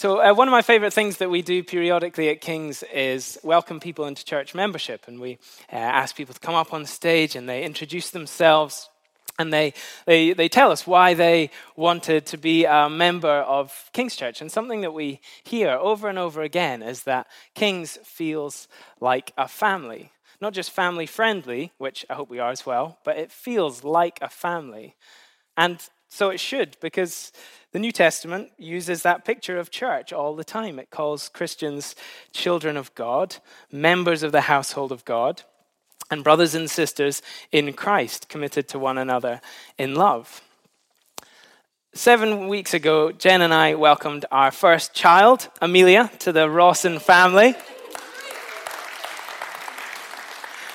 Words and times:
So, 0.00 0.18
uh, 0.18 0.32
one 0.32 0.48
of 0.48 0.52
my 0.52 0.62
favorite 0.62 0.94
things 0.94 1.18
that 1.18 1.28
we 1.28 1.42
do 1.42 1.62
periodically 1.62 2.30
at 2.30 2.40
King's 2.40 2.82
is 2.84 3.38
welcome 3.42 3.80
people 3.80 4.06
into 4.06 4.24
church 4.24 4.54
membership. 4.54 5.06
And 5.06 5.20
we 5.20 5.38
uh, 5.70 5.76
ask 5.76 6.16
people 6.16 6.32
to 6.32 6.40
come 6.40 6.54
up 6.54 6.72
on 6.72 6.86
stage 6.86 7.36
and 7.36 7.46
they 7.46 7.64
introduce 7.64 8.08
themselves 8.08 8.88
and 9.38 9.52
they, 9.52 9.74
they, 10.06 10.32
they 10.32 10.48
tell 10.48 10.72
us 10.72 10.86
why 10.86 11.12
they 11.12 11.50
wanted 11.76 12.24
to 12.24 12.38
be 12.38 12.64
a 12.64 12.88
member 12.88 13.28
of 13.28 13.90
King's 13.92 14.16
Church. 14.16 14.40
And 14.40 14.50
something 14.50 14.80
that 14.80 14.94
we 14.94 15.20
hear 15.44 15.72
over 15.72 16.08
and 16.08 16.18
over 16.18 16.40
again 16.40 16.82
is 16.82 17.02
that 17.02 17.26
King's 17.54 17.98
feels 18.02 18.68
like 19.00 19.34
a 19.36 19.46
family. 19.46 20.12
Not 20.40 20.54
just 20.54 20.70
family 20.70 21.04
friendly, 21.04 21.72
which 21.76 22.06
I 22.08 22.14
hope 22.14 22.30
we 22.30 22.38
are 22.38 22.50
as 22.50 22.64
well, 22.64 22.96
but 23.04 23.18
it 23.18 23.30
feels 23.30 23.84
like 23.84 24.18
a 24.22 24.30
family. 24.30 24.96
And 25.58 25.78
so 26.10 26.28
it 26.28 26.40
should, 26.40 26.76
because 26.80 27.32
the 27.72 27.78
New 27.78 27.92
Testament 27.92 28.50
uses 28.58 29.02
that 29.02 29.24
picture 29.24 29.58
of 29.58 29.70
church 29.70 30.12
all 30.12 30.34
the 30.34 30.44
time. 30.44 30.78
It 30.80 30.90
calls 30.90 31.28
Christians 31.28 31.94
children 32.32 32.76
of 32.76 32.92
God, 32.96 33.36
members 33.70 34.22
of 34.24 34.32
the 34.32 34.42
household 34.42 34.90
of 34.90 35.04
God, 35.04 35.42
and 36.10 36.24
brothers 36.24 36.56
and 36.56 36.68
sisters 36.68 37.22
in 37.52 37.72
Christ, 37.72 38.28
committed 38.28 38.66
to 38.68 38.78
one 38.78 38.98
another 38.98 39.40
in 39.78 39.94
love. 39.94 40.42
Seven 41.92 42.48
weeks 42.48 42.74
ago, 42.74 43.12
Jen 43.12 43.40
and 43.40 43.54
I 43.54 43.76
welcomed 43.76 44.26
our 44.32 44.50
first 44.50 44.92
child, 44.92 45.48
Amelia, 45.62 46.10
to 46.20 46.32
the 46.32 46.50
Rawson 46.50 46.98
family. 46.98 47.54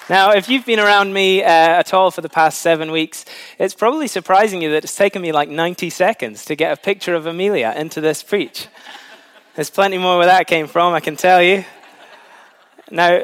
Now, 0.08 0.34
if 0.34 0.50
you've 0.50 0.68
been 0.68 0.80
around 0.80 1.14
me 1.14 1.42
uh, 1.42 1.48
at 1.48 1.92
all 1.92 2.12
for 2.12 2.22
the 2.22 2.30
past 2.30 2.62
seven 2.62 2.92
weeks, 2.92 3.26
it's 3.58 3.74
probably 3.74 4.08
surprising 4.08 4.62
you 4.62 4.70
that 4.70 4.84
it's 4.84 4.96
taken 4.96 5.20
me 5.20 5.32
like 5.32 5.50
90 5.50 5.90
seconds 5.90 6.46
to 6.46 6.56
get 6.56 6.72
a 6.72 6.80
picture 6.80 7.16
of 7.16 7.26
Amelia 7.26 7.74
into 7.76 8.02
this 8.02 8.22
preach. 8.22 8.68
There's 9.56 9.72
plenty 9.72 9.98
more 9.98 10.20
where 10.20 10.28
that 10.28 10.46
came 10.46 10.68
from, 10.68 10.94
I 10.94 11.00
can 11.00 11.16
tell 11.16 11.42
you. 11.42 11.66
Now, 12.92 13.16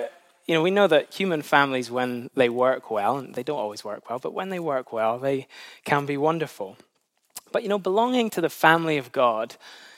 you 0.47 0.55
know, 0.55 0.63
we 0.63 0.71
know 0.71 0.87
that 0.87 1.13
human 1.13 1.43
families, 1.43 1.91
when 1.91 2.31
they 2.33 2.49
work 2.49 2.89
well, 2.89 3.19
and 3.19 3.35
they 3.35 3.43
don't 3.43 3.59
always 3.59 3.83
work 3.83 4.09
well, 4.09 4.17
but 4.17 4.33
when 4.33 4.49
they 4.49 4.59
work 4.59 4.91
well, 4.91 5.19
they 5.19 5.47
can 5.85 6.07
be 6.07 6.17
wonderful. 6.17 6.77
But, 7.51 7.61
you 7.61 7.69
know, 7.69 7.77
belonging 7.77 8.31
to 8.31 8.41
the 8.41 8.49
family 8.49 8.97
of 8.97 9.11
God 9.11 9.55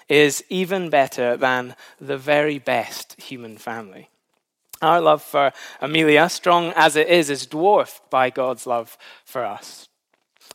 is 0.10 0.44
even 0.50 0.90
better 0.90 1.38
than 1.38 1.78
the 2.02 2.18
very 2.18 2.60
best 2.60 3.22
human 3.22 3.58
family. 3.58 4.10
Our 4.82 5.00
love 5.02 5.22
for 5.22 5.52
Amelia, 5.82 6.28
strong 6.30 6.74
as 6.76 6.96
it 6.96 7.08
is, 7.08 7.30
is 7.30 7.46
dwarfed 7.46 8.10
by 8.10 8.30
God's 8.30 8.68
love 8.68 8.98
for 9.26 9.46
us. 9.46 9.88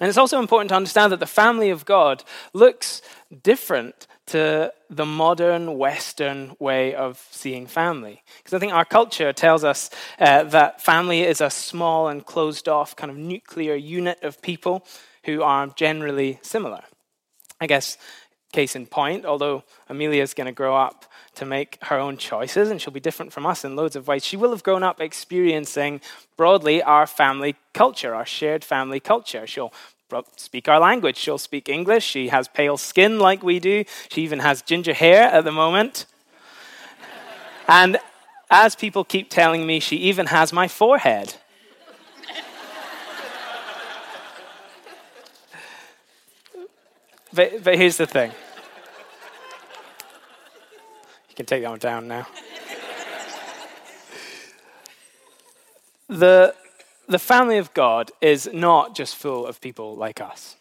And 0.00 0.08
it's 0.08 0.18
also 0.18 0.38
important 0.38 0.68
to 0.68 0.76
understand 0.76 1.12
that 1.12 1.20
the 1.20 1.26
family 1.26 1.70
of 1.70 1.84
God 1.84 2.22
looks 2.52 3.02
different 3.42 4.06
to 4.26 4.72
the 4.90 5.06
modern 5.06 5.78
Western 5.78 6.54
way 6.58 6.94
of 6.94 7.26
seeing 7.30 7.66
family. 7.66 8.22
Because 8.36 8.54
I 8.54 8.58
think 8.58 8.72
our 8.72 8.84
culture 8.84 9.32
tells 9.32 9.64
us 9.64 9.90
uh, 10.18 10.44
that 10.44 10.82
family 10.82 11.22
is 11.22 11.40
a 11.40 11.50
small 11.50 12.08
and 12.08 12.24
closed 12.24 12.68
off 12.68 12.94
kind 12.94 13.10
of 13.10 13.16
nuclear 13.16 13.74
unit 13.74 14.22
of 14.22 14.42
people 14.42 14.84
who 15.24 15.42
are 15.42 15.66
generally 15.68 16.38
similar. 16.42 16.82
I 17.60 17.66
guess, 17.66 17.98
case 18.52 18.74
in 18.74 18.86
point, 18.86 19.24
although 19.24 19.62
Amelia 19.88 20.22
is 20.22 20.34
going 20.34 20.46
to 20.46 20.52
grow 20.52 20.76
up 20.76 21.04
to 21.34 21.44
make 21.44 21.78
her 21.82 21.98
own 21.98 22.16
choices, 22.16 22.70
and 22.70 22.80
she'll 22.80 22.92
be 22.92 23.00
different 23.00 23.32
from 23.32 23.46
us 23.46 23.64
in 23.64 23.76
loads 23.76 23.94
of 23.94 24.08
ways. 24.08 24.24
She 24.24 24.36
will 24.36 24.50
have 24.50 24.62
grown 24.62 24.82
up 24.82 25.00
experiencing 25.00 26.00
broadly 26.36 26.82
our 26.82 27.06
family 27.06 27.56
culture, 27.72 28.14
our 28.14 28.26
shared 28.26 28.64
family 28.64 29.00
culture. 29.00 29.46
She'll 29.46 29.72
speak 30.36 30.68
our 30.68 30.80
language. 30.80 31.16
She'll 31.16 31.38
speak 31.38 31.68
English. 31.68 32.04
She 32.04 32.28
has 32.28 32.48
pale 32.48 32.76
skin 32.76 33.18
like 33.18 33.42
we 33.42 33.60
do. 33.60 33.84
She 34.10 34.22
even 34.22 34.40
has 34.40 34.62
ginger 34.62 34.94
hair 34.94 35.24
at 35.24 35.44
the 35.44 35.52
moment. 35.52 36.06
and 37.68 37.98
as 38.50 38.74
people 38.74 39.04
keep 39.04 39.28
telling 39.28 39.66
me, 39.66 39.78
she 39.78 39.96
even 39.96 40.26
has 40.26 40.52
my 40.52 40.68
forehead. 40.68 41.34
but, 47.32 47.62
but 47.62 47.76
here's 47.76 47.98
the 47.98 48.06
thing 48.06 48.32
can 51.38 51.46
take 51.46 51.62
that 51.62 51.70
one 51.70 51.78
down 51.78 52.08
now. 52.08 52.26
the, 56.08 56.52
the 57.06 57.18
family 57.20 57.58
of 57.58 57.72
God 57.74 58.10
is 58.20 58.50
not 58.52 58.96
just 58.96 59.14
full 59.14 59.46
of 59.46 59.60
people 59.60 59.94
like 59.94 60.20
us. 60.20 60.56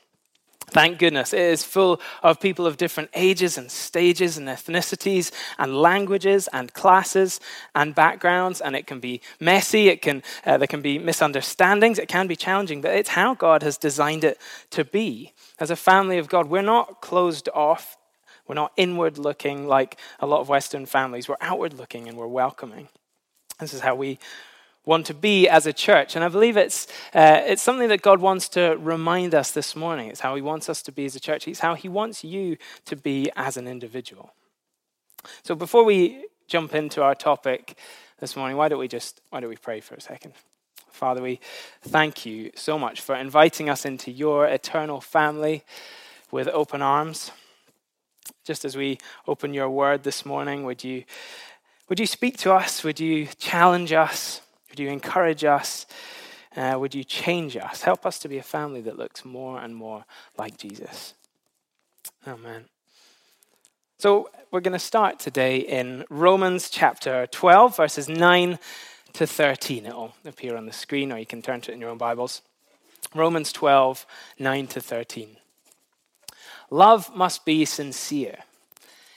Thank 0.70 1.00
goodness. 1.00 1.34
It 1.34 1.40
is 1.40 1.64
full 1.64 2.00
of 2.22 2.40
people 2.40 2.68
of 2.68 2.78
different 2.78 3.10
ages 3.16 3.58
and 3.58 3.72
stages 3.72 4.38
and 4.38 4.48
ethnicities 4.48 5.32
and 5.58 5.76
languages 5.76 6.48
and 6.54 6.72
classes 6.74 7.40
and 7.74 7.96
backgrounds. 7.96 8.62
And 8.62 8.76
it 8.76 8.86
can 8.86 9.00
be 9.00 9.22
messy. 9.40 9.88
It 9.88 10.04
can, 10.04 10.22
uh, 10.46 10.58
there 10.58 10.68
can 10.68 10.82
be 10.82 11.00
misunderstandings. 11.00 11.98
It 11.98 12.08
can 12.08 12.28
be 12.28 12.36
challenging. 12.36 12.82
But 12.82 12.94
it's 12.94 13.10
how 13.10 13.34
God 13.34 13.64
has 13.64 13.78
designed 13.80 14.24
it 14.24 14.38
to 14.72 14.86
be. 14.86 15.34
As 15.60 15.72
a 15.72 15.76
family 15.76 16.20
of 16.20 16.30
God, 16.30 16.50
we're 16.50 16.62
not 16.62 17.02
closed 17.02 17.50
off 17.56 17.98
we're 18.48 18.56
not 18.56 18.72
inward 18.78 19.18
looking 19.18 19.68
like 19.68 19.98
a 20.20 20.28
lot 20.28 20.42
of 20.42 20.50
Western 20.50 20.86
families. 20.86 21.28
We're 21.28 21.36
outward 21.42 21.74
looking 21.74 22.08
and 22.08 22.18
we're 22.18 22.28
welcoming. 22.28 22.88
This 23.60 23.74
is 23.74 23.82
how 23.82 23.96
we 23.96 24.20
want 24.86 25.06
to 25.08 25.14
be 25.14 25.50
as 25.50 25.66
a 25.68 25.74
church. 25.74 26.16
And 26.16 26.24
I 26.24 26.30
believe 26.30 26.56
it's, 26.56 26.88
uh, 27.14 27.42
it's 27.46 27.62
something 27.62 27.90
that 27.90 28.02
God 28.02 28.22
wants 28.22 28.48
to 28.50 28.78
remind 28.80 29.36
us 29.36 29.52
this 29.52 29.76
morning. 29.76 30.10
It's 30.10 30.22
how 30.22 30.36
He 30.36 30.42
wants 30.42 30.70
us 30.70 30.82
to 30.84 30.92
be 30.92 31.06
as 31.06 31.16
a 31.16 31.20
church, 31.20 31.48
it's 31.48 31.60
how 31.60 31.76
He 31.76 31.90
wants 31.90 32.24
you 32.24 32.58
to 32.86 32.96
be 32.96 33.30
as 33.36 33.58
an 33.58 33.68
individual. 33.68 34.34
So 35.44 35.56
before 35.56 35.84
we 35.84 36.26
jump 36.48 36.74
into 36.74 37.04
our 37.04 37.16
topic 37.16 37.78
this 38.20 38.36
morning, 38.36 38.56
why 38.56 38.70
don't 38.70 38.80
we 38.80 38.88
just 38.88 39.22
why 39.30 39.42
don't 39.42 39.50
we 39.50 39.58
pray 39.58 39.82
for 39.82 39.96
a 39.96 40.02
second? 40.02 40.34
Father, 40.90 41.22
we 41.22 41.40
thank 41.82 42.26
you 42.26 42.52
so 42.56 42.80
much 42.80 43.02
for 43.02 43.14
inviting 43.14 43.70
us 43.70 43.86
into 43.86 44.10
your 44.10 44.48
eternal 44.48 45.02
family 45.02 45.64
with 46.32 46.48
open 46.48 46.82
arms. 46.82 47.32
Just 48.44 48.66
as 48.66 48.76
we 48.76 48.98
open 49.28 49.54
your 49.54 49.70
word 49.70 50.04
this 50.04 50.26
morning, 50.26 50.64
would 50.64 50.84
you, 50.84 51.04
would 51.90 52.00
you 52.00 52.06
speak 52.06 52.38
to 52.38 52.54
us? 52.54 52.84
Would 52.84 53.00
you 53.00 53.28
challenge 53.38 53.94
us? 53.94 54.42
Would 54.70 54.80
you 54.80 54.90
encourage 54.90 55.44
us? 55.44 55.86
Uh, 56.56 56.76
would 56.80 56.96
you 56.96 57.04
change 57.04 57.56
us? 57.56 57.84
Help 57.84 58.06
us 58.06 58.20
to 58.20 58.28
be 58.28 58.38
a 58.38 58.44
family 58.44 58.82
that 58.82 58.98
looks 58.98 59.24
more 59.24 59.60
and 59.60 59.76
more 59.76 60.06
like 60.38 60.58
Jesus. 60.58 61.14
Amen. 62.28 62.66
So, 64.00 64.30
we're 64.52 64.62
going 64.62 64.74
to 64.74 64.80
start 64.80 65.20
today 65.20 65.58
in 65.58 66.06
Romans 66.10 66.70
chapter 66.70 67.28
12, 67.28 67.76
verses 67.76 68.08
9 68.08 68.60
to 69.14 69.28
13. 69.28 69.86
It'll 69.88 70.14
appear 70.24 70.56
on 70.56 70.68
the 70.68 70.72
screen, 70.72 71.12
or 71.12 71.18
you 71.18 71.26
can 71.26 71.42
turn 71.42 71.62
to 71.62 71.72
it 71.72 71.76
in 71.76 71.82
your 71.82 71.90
own 71.90 71.98
Bibles. 71.98 72.44
Romans 73.16 73.52
12, 73.52 74.06
9 74.40 74.68
to 74.68 74.82
13. 74.82 75.38
Love 76.70 77.16
must 77.16 77.46
be 77.46 77.66
sincere. 77.66 78.40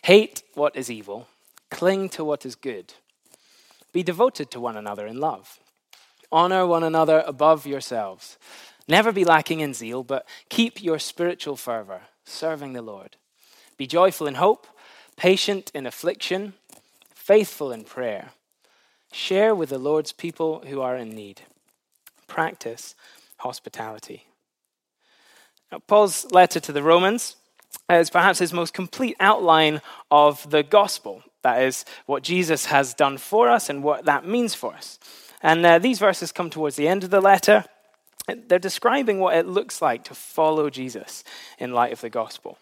Hate 0.02 0.42
what 0.54 0.76
is 0.76 0.90
evil. 0.90 1.26
Cling 1.70 2.08
to 2.10 2.24
what 2.24 2.46
is 2.46 2.54
good. 2.54 2.94
Be 3.92 4.02
devoted 4.02 4.50
to 4.50 4.60
one 4.60 4.76
another 4.76 5.06
in 5.06 5.18
love. 5.18 5.58
Honor 6.32 6.66
one 6.66 6.84
another 6.84 7.24
above 7.26 7.66
yourselves. 7.66 8.38
Never 8.86 9.12
be 9.12 9.24
lacking 9.24 9.60
in 9.60 9.74
zeal, 9.74 10.02
but 10.02 10.26
keep 10.48 10.82
your 10.82 10.98
spiritual 10.98 11.56
fervor, 11.56 12.02
serving 12.24 12.72
the 12.72 12.82
Lord. 12.82 13.16
Be 13.76 13.86
joyful 13.86 14.26
in 14.26 14.34
hope, 14.34 14.66
patient 15.16 15.70
in 15.74 15.86
affliction, 15.86 16.54
faithful 17.14 17.72
in 17.72 17.84
prayer. 17.84 18.30
Share 19.12 19.54
with 19.54 19.70
the 19.70 19.78
Lord's 19.78 20.12
people 20.12 20.62
who 20.66 20.80
are 20.80 20.96
in 20.96 21.10
need. 21.10 21.42
Practice 22.26 22.94
hospitality. 23.38 24.26
Now, 25.72 25.78
Paul's 25.78 26.30
letter 26.30 26.60
to 26.60 26.72
the 26.72 26.82
Romans 26.82 27.36
is 27.98 28.10
perhaps 28.10 28.38
his 28.38 28.52
most 28.52 28.74
complete 28.74 29.16
outline 29.18 29.80
of 30.10 30.48
the 30.50 30.62
gospel. 30.62 31.22
That 31.42 31.62
is 31.62 31.84
what 32.06 32.22
Jesus 32.22 32.66
has 32.66 32.94
done 32.94 33.18
for 33.18 33.48
us 33.48 33.70
and 33.70 33.82
what 33.82 34.04
that 34.04 34.26
means 34.26 34.54
for 34.54 34.74
us. 34.74 34.98
And 35.42 35.64
uh, 35.64 35.78
these 35.78 35.98
verses 35.98 36.32
come 36.32 36.50
towards 36.50 36.76
the 36.76 36.86
end 36.86 37.02
of 37.02 37.10
the 37.10 37.20
letter. 37.20 37.64
They're 38.48 38.58
describing 38.58 39.18
what 39.18 39.36
it 39.36 39.46
looks 39.46 39.80
like 39.80 40.04
to 40.04 40.14
follow 40.14 40.70
Jesus 40.70 41.24
in 41.58 41.72
light 41.72 41.92
of 41.92 42.00
the 42.00 42.10
gospel. 42.10 42.58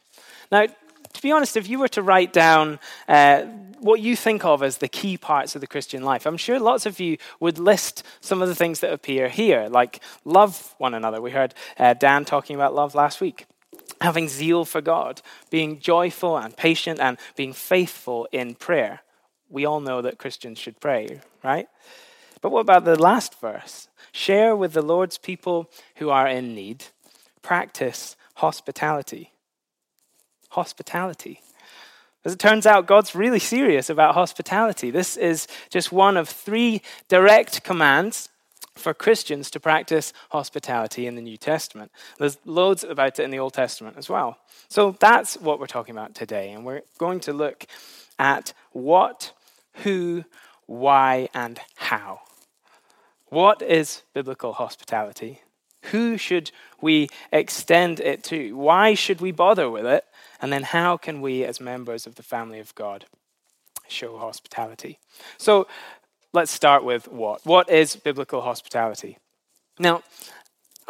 Now, 0.51 0.67
to 0.67 1.23
be 1.23 1.33
honest, 1.33 1.57
if 1.57 1.69
you 1.69 1.79
were 1.79 1.89
to 1.89 2.03
write 2.03 2.33
down 2.33 2.79
uh, 3.09 3.43
what 3.81 4.01
you 4.01 4.15
think 4.15 4.45
of 4.45 4.63
as 4.63 4.79
the 4.79 4.89
key 4.89 5.17
parts 5.17 5.55
of 5.55 5.61
the 5.61 5.67
Christian 5.67 6.03
life, 6.05 6.27
I'm 6.27 6.37
sure 6.37 6.61
lots 6.61 6.87
of 6.87 7.01
you 7.01 7.19
would 7.41 7.59
list 7.59 8.05
some 8.21 8.41
of 8.41 8.49
the 8.49 8.55
things 8.55 8.81
that 8.81 8.93
appear 8.93 9.29
here, 9.29 9.69
like 9.69 10.01
love 10.25 10.75
one 10.79 10.95
another. 10.95 11.21
We 11.21 11.33
heard 11.33 11.55
uh, 11.79 11.95
Dan 11.95 12.25
talking 12.25 12.55
about 12.55 12.75
love 12.75 12.95
last 12.95 13.21
week 13.21 13.47
having 14.01 14.29
zeal 14.29 14.65
for 14.65 14.81
God, 14.81 15.23
being 15.51 15.81
joyful 15.81 16.37
and 16.37 16.57
patient, 16.57 17.01
and 17.01 17.19
being 17.37 17.53
faithful 17.53 18.29
in 18.33 18.55
prayer. 18.55 19.01
We 19.49 19.65
all 19.65 19.81
know 19.81 20.03
that 20.03 20.19
Christians 20.19 20.59
should 20.59 20.81
pray, 20.81 21.21
right? 21.43 21.69
But 22.41 22.53
what 22.53 22.61
about 22.61 22.85
the 22.85 23.01
last 23.01 23.41
verse? 23.41 23.89
Share 24.13 24.55
with 24.55 24.73
the 24.73 24.83
Lord's 24.83 25.19
people 25.19 25.71
who 25.97 26.11
are 26.11 26.29
in 26.29 26.55
need, 26.55 26.85
practice 27.43 28.17
hospitality. 28.35 29.33
Hospitality. 30.51 31.41
As 32.25 32.33
it 32.33 32.39
turns 32.39 32.67
out, 32.67 32.87
God's 32.87 33.15
really 33.15 33.39
serious 33.39 33.89
about 33.89 34.15
hospitality. 34.15 34.91
This 34.91 35.17
is 35.17 35.47
just 35.71 35.93
one 35.93 36.17
of 36.17 36.29
three 36.29 36.83
direct 37.09 37.65
commands 37.65 38.29
for 38.79 38.95
Christians 38.95 39.51
to 39.51 39.61
practice 39.61 40.13
hospitality 40.31 41.07
in 41.07 41.15
the 41.15 41.23
New 41.23 41.37
Testament. 41.37 41.91
There's 42.19 42.39
loads 42.45 42.85
about 42.85 43.19
it 43.19 43.25
in 43.25 43.31
the 43.31 43.39
Old 43.39 43.55
Testament 43.55 43.97
as 43.99 44.09
well. 44.09 44.39
So 44.69 44.97
that's 44.99 45.37
what 45.37 45.61
we're 45.61 45.67
talking 45.67 45.95
about 45.95 46.15
today. 46.15 46.51
And 46.51 46.65
we're 46.65 46.83
going 46.99 47.21
to 47.21 47.33
look 47.33 47.67
at 48.19 48.53
what, 48.73 49.33
who, 49.85 50.25
why, 50.67 51.29
and 51.35 51.61
how. 51.77 52.21
What 53.27 53.63
is 53.63 54.03
biblical 54.15 54.55
hospitality? 54.55 55.43
Who 55.85 56.17
should 56.17 56.51
we 56.81 57.09
extend 57.33 58.01
it 58.01 58.25
to? 58.25 58.57
Why 58.57 58.95
should 58.95 59.21
we 59.21 59.33
bother 59.33 59.71
with 59.71 59.87
it? 59.87 60.05
And 60.41 60.53
then 60.53 60.63
how 60.63 60.97
can 60.97 61.21
we, 61.21 61.45
as 61.45 61.61
members 61.61 62.07
of 62.07 62.15
the 62.17 62.23
family 62.23 62.59
of 62.59 62.75
God, 62.75 63.07
show 63.87 64.19
hospitality? 64.19 64.99
So 65.37 65.67
let's 66.33 66.51
start 66.51 66.85
with 66.85 67.09
what? 67.09 67.45
What 67.45 67.71
is 67.71 67.97
biblical 67.97 68.41
hospitality? 68.43 69.19
Now, 69.79 70.03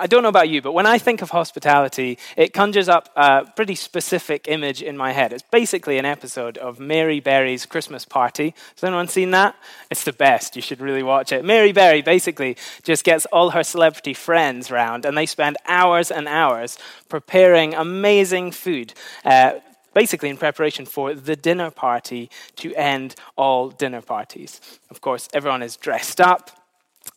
I 0.00 0.06
don't 0.06 0.22
know 0.22 0.28
about 0.28 0.48
you, 0.48 0.62
but 0.62 0.72
when 0.72 0.86
I 0.86 0.98
think 0.98 1.22
of 1.22 1.30
hospitality, 1.30 2.18
it 2.36 2.52
conjures 2.52 2.88
up 2.88 3.08
a 3.16 3.44
pretty 3.56 3.74
specific 3.74 4.46
image 4.46 4.80
in 4.80 4.96
my 4.96 5.10
head. 5.10 5.32
It's 5.32 5.42
basically 5.50 5.98
an 5.98 6.04
episode 6.04 6.56
of 6.56 6.78
Mary 6.78 7.18
Berry's 7.18 7.66
Christmas 7.66 8.04
Party. 8.04 8.54
Has 8.76 8.84
anyone 8.84 9.08
seen 9.08 9.32
that? 9.32 9.56
It's 9.90 10.04
the 10.04 10.12
best. 10.12 10.54
You 10.54 10.62
should 10.62 10.80
really 10.80 11.02
watch 11.02 11.32
it. 11.32 11.44
Mary 11.44 11.72
Berry 11.72 12.00
basically 12.02 12.56
just 12.84 13.02
gets 13.02 13.26
all 13.26 13.50
her 13.50 13.64
celebrity 13.64 14.14
friends 14.14 14.70
round, 14.70 15.04
and 15.04 15.18
they 15.18 15.26
spend 15.26 15.56
hours 15.66 16.12
and 16.12 16.28
hours 16.28 16.78
preparing 17.08 17.74
amazing 17.74 18.52
food. 18.52 18.94
Uh, 19.24 19.54
basically 19.98 20.28
in 20.28 20.36
preparation 20.36 20.86
for 20.86 21.12
the 21.12 21.34
dinner 21.34 21.72
party 21.72 22.30
to 22.54 22.72
end 22.76 23.16
all 23.34 23.68
dinner 23.68 24.00
parties. 24.00 24.60
Of 24.90 25.00
course, 25.00 25.28
everyone 25.34 25.60
is 25.60 25.76
dressed 25.76 26.20
up. 26.20 26.52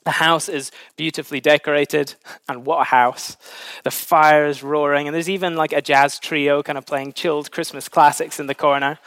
The 0.04 0.18
house 0.28 0.50
is 0.50 0.72
beautifully 0.98 1.40
decorated, 1.40 2.16
and 2.50 2.66
what 2.66 2.82
a 2.82 2.86
house. 2.86 3.38
The 3.84 3.92
fire 3.92 4.48
is 4.48 4.64
roaring, 4.64 5.08
and 5.08 5.14
there's 5.14 5.30
even 5.30 5.56
like 5.56 5.74
a 5.74 5.82
jazz 5.82 6.18
trio 6.18 6.64
kind 6.64 6.76
of 6.76 6.88
playing 6.88 7.14
chilled 7.14 7.52
Christmas 7.52 7.88
classics 7.88 8.40
in 8.40 8.48
the 8.48 8.56
corner. 8.56 8.98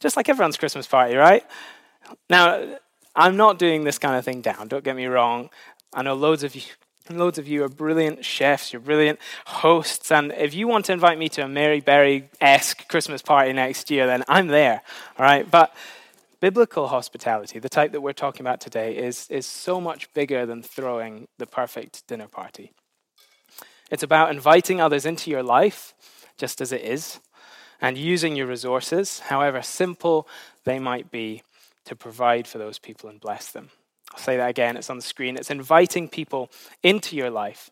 Just 0.00 0.16
like 0.16 0.30
everyone's 0.30 0.56
Christmas 0.56 0.86
party, 0.86 1.14
right? 1.14 1.44
Now, 2.30 2.78
I'm 3.14 3.36
not 3.36 3.58
doing 3.58 3.84
this 3.84 3.98
kind 3.98 4.16
of 4.16 4.24
thing 4.24 4.40
down, 4.40 4.68
don't 4.68 4.84
get 4.84 4.96
me 4.96 5.04
wrong. 5.04 5.50
I 5.92 6.02
know 6.02 6.14
loads 6.14 6.44
of 6.44 6.54
you 6.54 6.62
Loads 7.18 7.38
of 7.38 7.46
you 7.46 7.64
are 7.64 7.68
brilliant 7.68 8.24
chefs, 8.24 8.72
you're 8.72 8.80
brilliant 8.80 9.18
hosts, 9.46 10.10
and 10.10 10.32
if 10.32 10.54
you 10.54 10.66
want 10.66 10.86
to 10.86 10.92
invite 10.92 11.18
me 11.18 11.28
to 11.30 11.44
a 11.44 11.48
Mary 11.48 11.80
Berry 11.80 12.30
esque 12.40 12.88
Christmas 12.88 13.22
party 13.22 13.52
next 13.52 13.90
year, 13.90 14.06
then 14.06 14.24
I'm 14.28 14.48
there. 14.48 14.82
All 15.18 15.24
right, 15.24 15.48
but 15.50 15.74
biblical 16.40 16.88
hospitality, 16.88 17.58
the 17.58 17.68
type 17.68 17.92
that 17.92 18.00
we're 18.00 18.12
talking 18.12 18.40
about 18.40 18.60
today, 18.60 18.96
is, 18.96 19.28
is 19.30 19.46
so 19.46 19.80
much 19.80 20.12
bigger 20.12 20.44
than 20.46 20.62
throwing 20.62 21.28
the 21.38 21.46
perfect 21.46 22.06
dinner 22.08 22.28
party. 22.28 22.72
It's 23.90 24.02
about 24.02 24.30
inviting 24.30 24.80
others 24.80 25.06
into 25.06 25.30
your 25.30 25.42
life, 25.42 25.94
just 26.36 26.60
as 26.60 26.72
it 26.72 26.82
is, 26.82 27.20
and 27.80 27.98
using 27.98 28.36
your 28.36 28.46
resources, 28.46 29.20
however 29.20 29.62
simple 29.62 30.26
they 30.64 30.78
might 30.78 31.10
be, 31.10 31.42
to 31.84 31.94
provide 31.94 32.46
for 32.46 32.58
those 32.58 32.78
people 32.78 33.10
and 33.10 33.20
bless 33.20 33.50
them. 33.52 33.70
I'll 34.12 34.20
say 34.20 34.36
that 34.36 34.50
again, 34.50 34.76
it's 34.76 34.90
on 34.90 34.96
the 34.96 35.02
screen. 35.02 35.36
It's 35.36 35.50
inviting 35.50 36.08
people 36.08 36.50
into 36.82 37.16
your 37.16 37.30
life 37.30 37.70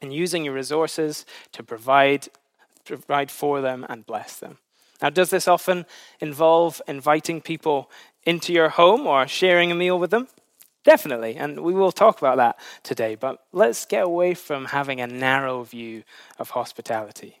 and 0.00 0.12
using 0.12 0.44
your 0.44 0.54
resources 0.54 1.26
to 1.52 1.62
provide, 1.62 2.28
provide 2.84 3.30
for 3.30 3.60
them 3.60 3.84
and 3.88 4.06
bless 4.06 4.36
them. 4.36 4.58
Now, 5.02 5.10
does 5.10 5.30
this 5.30 5.46
often 5.46 5.84
involve 6.20 6.80
inviting 6.88 7.40
people 7.40 7.90
into 8.24 8.52
your 8.52 8.70
home 8.70 9.06
or 9.06 9.26
sharing 9.26 9.70
a 9.70 9.74
meal 9.74 9.98
with 9.98 10.10
them? 10.10 10.28
Definitely, 10.84 11.34
and 11.34 11.60
we 11.60 11.74
will 11.74 11.92
talk 11.92 12.18
about 12.18 12.36
that 12.36 12.58
today, 12.84 13.16
but 13.16 13.44
let's 13.52 13.84
get 13.84 14.04
away 14.04 14.34
from 14.34 14.66
having 14.66 15.00
a 15.00 15.06
narrow 15.06 15.64
view 15.64 16.04
of 16.38 16.50
hospitality. 16.50 17.40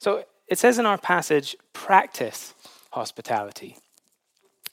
So 0.00 0.24
it 0.48 0.58
says 0.58 0.78
in 0.78 0.86
our 0.86 0.98
passage, 0.98 1.56
practice 1.72 2.52
hospitality. 2.90 3.76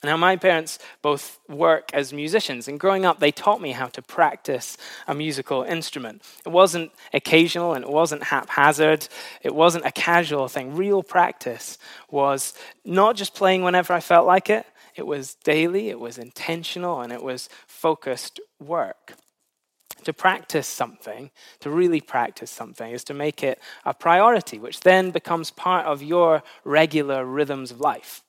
Now, 0.05 0.17
my 0.17 0.35
parents 0.35 0.79
both 1.01 1.39
work 1.49 1.89
as 1.93 2.13
musicians, 2.13 2.67
and 2.67 2.79
growing 2.79 3.05
up, 3.05 3.19
they 3.19 3.31
taught 3.31 3.61
me 3.61 3.71
how 3.71 3.87
to 3.87 4.01
practice 4.01 4.77
a 5.07 5.15
musical 5.15 5.63
instrument. 5.63 6.21
It 6.45 6.49
wasn't 6.49 6.91
occasional 7.13 7.73
and 7.73 7.83
it 7.83 7.89
wasn't 7.89 8.23
haphazard, 8.23 9.07
it 9.41 9.53
wasn't 9.53 9.85
a 9.85 9.91
casual 9.91 10.47
thing. 10.47 10.75
Real 10.75 11.03
practice 11.03 11.77
was 12.09 12.53
not 12.83 13.15
just 13.15 13.33
playing 13.33 13.63
whenever 13.63 13.93
I 13.93 13.99
felt 13.99 14.27
like 14.27 14.49
it, 14.49 14.65
it 14.95 15.05
was 15.05 15.35
daily, 15.43 15.89
it 15.89 15.99
was 15.99 16.17
intentional, 16.17 17.01
and 17.01 17.11
it 17.11 17.21
was 17.21 17.49
focused 17.67 18.39
work. 18.59 19.13
To 20.03 20.13
practice 20.13 20.67
something, 20.67 21.31
to 21.61 21.69
really 21.69 21.99
practice 21.99 22.51
something, 22.51 22.91
is 22.91 23.03
to 23.05 23.13
make 23.13 23.43
it 23.43 23.59
a 23.85 23.93
priority, 23.93 24.59
which 24.59 24.81
then 24.81 25.11
becomes 25.11 25.49
part 25.51 25.85
of 25.85 26.03
your 26.03 26.43
regular 26.63 27.25
rhythms 27.25 27.71
of 27.71 27.79
life. 27.79 28.21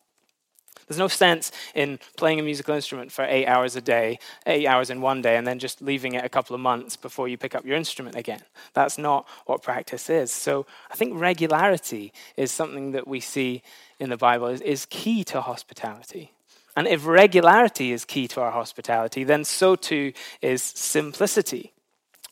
There's 0.87 0.99
no 0.99 1.09
sense 1.09 1.53
in 1.75 1.99
playing 2.17 2.41
a 2.41 2.43
musical 2.43 2.75
instrument 2.75 3.11
for 3.13 3.25
eight 3.25 3.47
hours 3.47 3.77
a 3.77 3.81
day, 3.81 4.19
eight 4.47 4.67
hours 4.67 4.91
in 4.91 5.01
one 5.01 5.21
day, 5.23 5.37
and 5.37 5.47
then 5.47 5.59
just 5.59 5.83
leaving 5.83 6.15
it 6.15 6.25
a 6.25 6.29
couple 6.29 6.55
of 6.55 6.61
months 6.61 6.97
before 6.97 7.29
you 7.29 7.37
pick 7.37 7.55
up 7.55 7.65
your 7.65 7.77
instrument 7.77 8.17
again. 8.17 8.43
That's 8.73 8.99
not 8.99 9.27
what 9.47 9.63
practice 9.63 10.09
is. 10.09 10.31
So 10.31 10.67
I 10.91 10.95
think 10.95 11.19
regularity 11.19 12.13
is 12.37 12.53
something 12.53 12.93
that 12.93 13.09
we 13.09 13.21
see 13.21 13.63
in 13.99 14.11
the 14.11 14.17
Bible 14.17 14.47
is, 14.47 14.61
is 14.61 14.87
key 14.87 15.25
to 15.25 15.41
hospitality. 15.41 16.33
And 16.77 16.87
if 16.87 17.07
regularity 17.07 17.93
is 17.93 18.05
key 18.05 18.29
to 18.29 18.43
our 18.43 18.53
hospitality, 18.53 19.25
then 19.25 19.45
so 19.45 19.77
too 19.77 20.13
is 20.43 20.63
simplicity. 20.63 21.73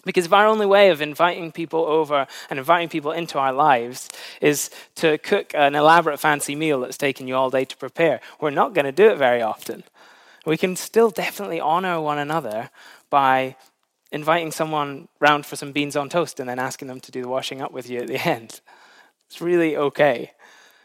Because 0.04 0.26
if 0.26 0.32
our 0.32 0.46
only 0.46 0.66
way 0.66 0.90
of 0.90 1.00
inviting 1.00 1.50
people 1.52 1.80
over 1.84 2.26
and 2.50 2.58
inviting 2.58 2.88
people 2.88 3.12
into 3.12 3.38
our 3.38 3.52
lives 3.52 4.08
is 4.40 4.70
to 4.96 5.18
cook 5.18 5.52
an 5.54 5.74
elaborate 5.74 6.18
fancy 6.18 6.54
meal 6.54 6.80
that's 6.80 6.98
taken 6.98 7.26
you 7.26 7.34
all 7.34 7.50
day 7.50 7.64
to 7.64 7.76
prepare, 7.76 8.20
we're 8.40 8.50
not 8.50 8.74
going 8.74 8.84
to 8.84 8.92
do 8.92 9.10
it 9.10 9.18
very 9.18 9.40
often. 9.42 9.84
We 10.46 10.56
can 10.56 10.76
still 10.76 11.10
definitely 11.10 11.60
honor 11.60 12.00
one 12.00 12.18
another 12.18 12.70
by 13.08 13.56
inviting 14.12 14.52
someone 14.52 15.08
round 15.20 15.46
for 15.46 15.56
some 15.56 15.72
beans 15.72 15.96
on 15.96 16.08
toast 16.08 16.38
and 16.38 16.48
then 16.48 16.58
asking 16.58 16.88
them 16.88 17.00
to 17.00 17.10
do 17.10 17.22
the 17.22 17.28
washing 17.28 17.62
up 17.62 17.72
with 17.72 17.88
you 17.88 18.00
at 18.00 18.06
the 18.06 18.18
end. 18.28 18.60
It's 19.26 19.40
really 19.40 19.76
okay. 19.76 20.32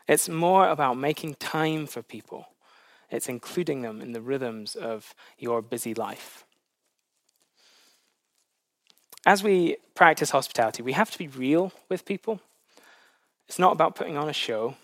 It's 0.07 0.29
more 0.29 0.69
about 0.69 0.97
making 0.97 1.35
time 1.35 1.85
for 1.85 2.01
people, 2.01 2.47
it's 3.11 3.29
including 3.29 3.81
them 3.81 4.01
in 4.01 4.13
the 4.13 4.21
rhythms 4.21 4.75
of 4.75 5.13
your 5.37 5.61
busy 5.61 5.93
life 5.93 6.45
as 9.25 9.43
we 9.43 9.77
practice 9.95 10.31
hospitality, 10.31 10.81
we 10.81 10.93
have 10.93 11.11
to 11.11 11.17
be 11.17 11.27
real 11.27 11.71
with 11.89 12.05
people. 12.05 12.39
It's 13.47 13.59
not 13.59 13.73
about 13.73 13.95
putting 13.95 14.17
on 14.17 14.29
a 14.29 14.33
show, 14.33 14.75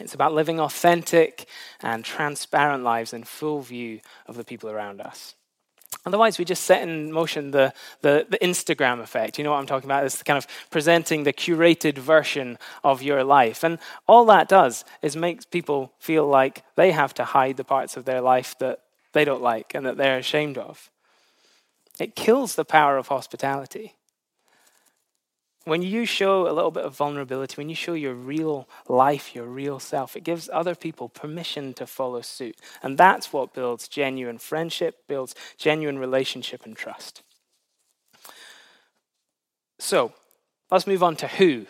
it's 0.00 0.14
about 0.14 0.34
living 0.34 0.58
authentic 0.58 1.46
and 1.80 2.04
transparent 2.04 2.82
lives 2.82 3.12
in 3.12 3.22
full 3.22 3.60
view 3.60 4.00
of 4.26 4.36
the 4.36 4.44
people 4.44 4.68
around 4.70 5.00
us. 5.00 5.34
Otherwise, 6.06 6.38
we 6.38 6.44
just 6.44 6.64
set 6.64 6.82
in 6.82 7.12
motion 7.12 7.50
the, 7.52 7.72
the, 8.02 8.26
the, 8.28 8.38
Instagram 8.38 9.00
effect. 9.00 9.38
You 9.38 9.44
know 9.44 9.52
what 9.52 9.58
I'm 9.58 9.66
talking 9.66 9.88
about? 9.88 10.04
It's 10.04 10.22
kind 10.22 10.36
of 10.36 10.46
presenting 10.70 11.22
the 11.22 11.32
curated 11.32 11.96
version 11.96 12.58
of 12.82 13.02
your 13.02 13.24
life. 13.24 13.62
And 13.62 13.78
all 14.06 14.26
that 14.26 14.48
does 14.48 14.84
is 15.00 15.16
makes 15.16 15.46
people 15.46 15.92
feel 15.98 16.26
like 16.26 16.62
they 16.74 16.90
have 16.90 17.14
to 17.14 17.24
hide 17.24 17.56
the 17.56 17.64
parts 17.64 17.96
of 17.96 18.04
their 18.04 18.20
life 18.20 18.58
that 18.58 18.80
they 19.12 19.24
don't 19.24 19.42
like 19.42 19.74
and 19.74 19.86
that 19.86 19.96
they're 19.96 20.18
ashamed 20.18 20.58
of. 20.58 20.90
It 21.98 22.16
kills 22.16 22.54
the 22.54 22.64
power 22.64 22.96
of 22.96 23.08
hospitality. 23.08 23.94
When 25.64 25.80
you 25.80 26.04
show 26.04 26.46
a 26.46 26.52
little 26.52 26.70
bit 26.70 26.84
of 26.84 26.94
vulnerability, 26.96 27.54
when 27.56 27.70
you 27.70 27.74
show 27.74 27.94
your 27.94 28.12
real 28.12 28.68
life, 28.86 29.34
your 29.34 29.46
real 29.46 29.78
self, 29.78 30.14
it 30.14 30.22
gives 30.22 30.50
other 30.52 30.74
people 30.74 31.08
permission 31.08 31.72
to 31.74 31.86
follow 31.86 32.20
suit. 32.20 32.56
And 32.82 32.98
that's 32.98 33.32
what 33.32 33.54
builds 33.54 33.88
genuine 33.88 34.38
friendship, 34.38 35.06
builds 35.08 35.34
genuine 35.56 35.98
relationship 35.98 36.66
and 36.66 36.76
trust. 36.76 37.22
So, 39.78 40.12
let's 40.70 40.86
move 40.86 41.02
on 41.02 41.16
to 41.16 41.28
who. 41.28 41.66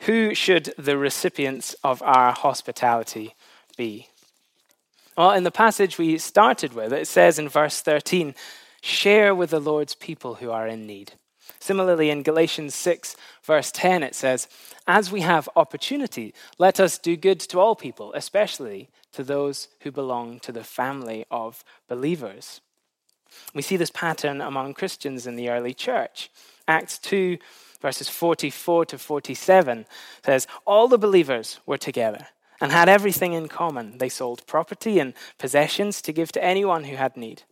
Who 0.00 0.34
should 0.34 0.74
the 0.78 0.98
recipients 0.98 1.74
of 1.82 2.02
our 2.02 2.32
hospitality 2.32 3.34
be? 3.76 4.08
Well, 5.16 5.32
in 5.32 5.44
the 5.44 5.50
passage 5.50 5.98
we 5.98 6.18
started 6.18 6.72
with, 6.72 6.92
it 6.92 7.06
says 7.06 7.38
in 7.38 7.48
verse 7.48 7.80
13, 7.82 8.34
Share 8.80 9.34
with 9.34 9.50
the 9.50 9.60
Lord's 9.60 9.94
people 9.94 10.36
who 10.36 10.50
are 10.50 10.66
in 10.66 10.86
need. 10.86 11.12
Similarly, 11.58 12.10
in 12.10 12.22
Galatians 12.22 12.74
6, 12.74 13.16
verse 13.42 13.70
10, 13.72 14.02
it 14.02 14.14
says, 14.14 14.48
As 14.86 15.10
we 15.10 15.20
have 15.22 15.48
opportunity, 15.56 16.32
let 16.58 16.80
us 16.80 16.98
do 16.98 17.16
good 17.16 17.40
to 17.40 17.58
all 17.58 17.74
people, 17.74 18.12
especially 18.14 18.88
to 19.12 19.24
those 19.24 19.68
who 19.80 19.90
belong 19.90 20.38
to 20.40 20.52
the 20.52 20.64
family 20.64 21.24
of 21.30 21.64
believers. 21.88 22.60
We 23.54 23.62
see 23.62 23.76
this 23.76 23.90
pattern 23.90 24.40
among 24.40 24.74
Christians 24.74 25.26
in 25.26 25.36
the 25.36 25.50
early 25.50 25.74
church. 25.74 26.30
Acts 26.66 26.98
2, 26.98 27.38
verses 27.80 28.08
44 28.08 28.86
to 28.86 28.98
47 28.98 29.86
says, 30.24 30.46
All 30.64 30.88
the 30.88 30.98
believers 30.98 31.60
were 31.66 31.78
together 31.78 32.28
and 32.60 32.72
had 32.72 32.88
everything 32.88 33.32
in 33.32 33.48
common. 33.48 33.98
They 33.98 34.08
sold 34.08 34.46
property 34.46 34.98
and 34.98 35.14
possessions 35.38 36.02
to 36.02 36.12
give 36.12 36.32
to 36.32 36.44
anyone 36.44 36.84
who 36.84 36.96
had 36.96 37.16
need. 37.16 37.42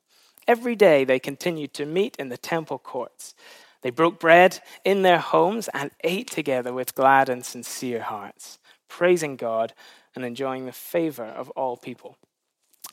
Every 0.49 0.75
day 0.75 1.05
they 1.05 1.19
continued 1.19 1.75
to 1.75 1.85
meet 1.85 2.17
in 2.17 2.31
the 2.31 2.39
temple 2.39 2.79
courts. 2.79 3.35
They 3.83 3.91
broke 3.91 4.19
bread 4.19 4.61
in 4.83 5.03
their 5.03 5.19
homes 5.19 5.69
and 5.75 5.91
ate 6.03 6.31
together 6.31 6.73
with 6.73 6.95
glad 6.95 7.29
and 7.29 7.45
sincere 7.45 8.01
hearts, 8.01 8.59
praising 8.89 9.37
God 9.37 9.75
and 10.17 10.25
enjoying 10.25 10.65
the 10.65 10.73
favor 10.73 11.27
of 11.27 11.51
all 11.51 11.77
people. 11.77 12.17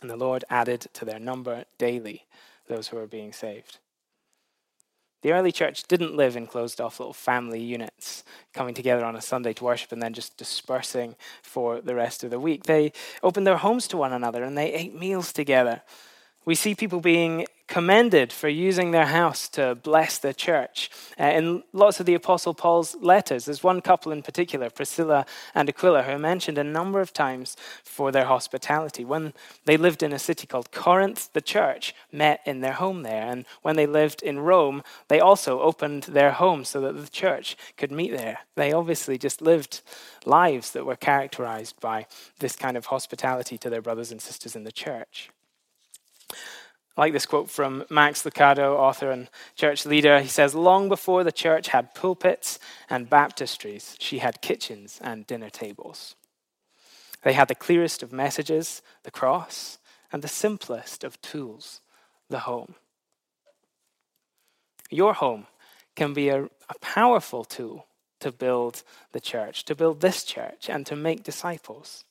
And 0.02 0.10
the 0.10 0.18
Lord 0.18 0.44
added 0.50 0.82
to 0.94 1.06
their 1.06 1.18
number 1.18 1.64
daily 1.78 2.26
those 2.68 2.90
who 2.90 2.98
were 2.98 3.08
being 3.08 3.32
saved. 3.32 3.80
The 5.22 5.32
early 5.32 5.52
church 5.52 5.84
didn't 5.88 6.16
live 6.16 6.36
in 6.36 6.46
closed 6.46 6.80
off 6.82 7.00
little 7.00 7.14
family 7.14 7.62
units, 7.62 8.24
coming 8.54 8.76
together 8.76 9.04
on 9.04 9.16
a 9.16 9.22
Sunday 9.22 9.54
to 9.54 9.64
worship 9.64 9.92
and 9.92 10.02
then 10.04 10.14
just 10.14 10.38
dispersing 10.38 11.16
for 11.42 11.82
the 11.82 11.96
rest 11.96 12.24
of 12.24 12.30
the 12.30 12.40
week. 12.40 12.64
They 12.64 12.92
opened 13.24 13.48
their 13.48 13.58
homes 13.58 13.88
to 13.88 13.98
one 13.98 14.14
another 14.14 14.44
and 14.44 14.58
they 14.58 14.74
ate 14.74 14.94
meals 14.94 15.34
together. 15.34 15.82
We 16.46 16.54
see 16.54 16.76
people 16.76 17.02
being 17.02 17.48
commended 17.68 18.32
for 18.32 18.48
using 18.48 18.92
their 18.92 19.08
house 19.08 19.50
to 19.50 19.74
bless 19.74 20.20
the 20.20 20.34
church. 20.34 20.92
Uh, 21.20 21.24
in 21.24 21.64
lots 21.74 22.00
of 22.00 22.06
the 22.06 22.14
Apostle 22.14 22.54
Paul's 22.54 22.96
letters, 23.02 23.46
there's 23.46 23.64
one 23.64 23.82
couple 23.82 24.12
in 24.12 24.22
particular, 24.22 24.70
Priscilla 24.70 25.26
and 25.56 25.68
Aquila, 25.68 26.04
who 26.04 26.12
are 26.12 26.20
mentioned 26.20 26.60
a 26.60 26.64
number 26.64 27.02
of 27.02 27.12
times 27.12 27.58
for 27.84 28.12
their 28.12 28.26
hospitality. 28.26 29.04
When 29.04 29.34
they 29.66 29.78
lived 29.78 30.04
in 30.04 30.14
a 30.14 30.20
city 30.20 30.46
called 30.46 30.72
Corinth, 30.72 31.34
the 31.34 31.42
church 31.42 31.96
met 32.12 32.42
in 32.46 32.62
their 32.62 32.74
home 32.74 33.02
there. 33.02 33.24
And 33.24 33.46
when 33.64 33.76
they 33.76 33.88
lived 33.88 34.22
in 34.22 34.38
Rome, 34.38 34.84
they 35.08 35.20
also 35.20 35.62
opened 35.62 36.04
their 36.04 36.34
home 36.34 36.64
so 36.64 36.80
that 36.82 36.94
the 36.94 37.10
church 37.10 37.58
could 37.78 37.92
meet 37.92 38.12
there. 38.12 38.40
They 38.54 38.72
obviously 38.72 39.18
just 39.18 39.42
lived 39.42 39.82
lives 40.26 40.72
that 40.74 40.86
were 40.86 40.96
characterized 40.96 41.80
by 41.80 42.06
this 42.38 42.56
kind 42.56 42.78
of 42.78 42.86
hospitality 42.86 43.58
to 43.58 43.72
their 43.72 43.82
brothers 43.82 44.12
and 44.12 44.22
sisters 44.22 44.56
in 44.56 44.66
the 44.66 44.72
church. 44.72 45.32
I 46.98 47.02
like 47.02 47.14
this 47.14 47.26
quote 47.26 47.50
from 47.50 47.84
Max 47.90 48.24
Lucado, 48.24 48.78
author 48.78 49.12
and 49.12 49.30
church 49.56 49.86
leader. 49.86 50.22
He 50.22 50.30
says, 50.30 50.56
Long 50.56 50.88
before 50.88 51.26
the 51.26 51.32
church 51.32 51.68
had 51.68 51.94
pulpits 51.94 52.58
and 52.90 53.10
baptistries, 53.10 53.98
she 54.00 54.20
had 54.20 54.42
kitchens 54.42 55.00
and 55.04 55.28
dinner 55.28 55.50
tables. 55.50 56.16
They 57.24 57.34
had 57.34 57.50
the 57.50 57.56
clearest 57.56 58.02
of 58.02 58.14
messages, 58.14 58.82
the 59.04 59.12
cross, 59.12 59.78
and 60.12 60.22
the 60.22 60.30
simplest 60.30 61.04
of 61.04 61.22
tools, 61.22 61.82
the 62.30 62.40
home. 62.40 62.76
Your 64.90 65.14
home 65.14 65.48
can 65.96 66.14
be 66.14 66.30
a, 66.30 66.44
a 66.44 66.80
powerful 66.80 67.44
tool 67.44 67.88
to 68.22 68.32
build 68.32 68.84
the 69.12 69.20
church, 69.20 69.66
to 69.66 69.76
build 69.76 70.00
this 70.00 70.24
church, 70.24 70.70
and 70.70 70.86
to 70.86 70.96
make 70.96 71.24
disciples. 71.24 72.05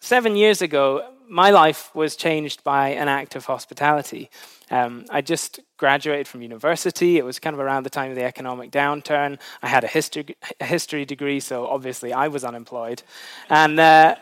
Seven 0.00 0.36
years 0.36 0.62
ago, 0.62 1.10
my 1.28 1.50
life 1.50 1.94
was 1.94 2.16
changed 2.16 2.64
by 2.64 2.90
an 2.90 3.08
act 3.08 3.36
of 3.36 3.44
hospitality. 3.44 4.30
Um, 4.70 5.04
I 5.10 5.20
just 5.20 5.60
graduated 5.76 6.26
from 6.26 6.42
university. 6.42 7.18
It 7.18 7.24
was 7.24 7.38
kind 7.38 7.54
of 7.54 7.60
around 7.60 7.84
the 7.84 7.90
time 7.90 8.10
of 8.10 8.16
the 8.16 8.24
economic 8.24 8.70
downturn. 8.70 9.38
I 9.62 9.68
had 9.68 9.84
a 9.84 9.86
history, 9.86 10.36
a 10.60 10.64
history 10.64 11.04
degree, 11.04 11.40
so 11.40 11.66
obviously 11.66 12.12
I 12.12 12.28
was 12.28 12.44
unemployed. 12.44 13.02
And 13.50 13.78
uh, 13.78 14.16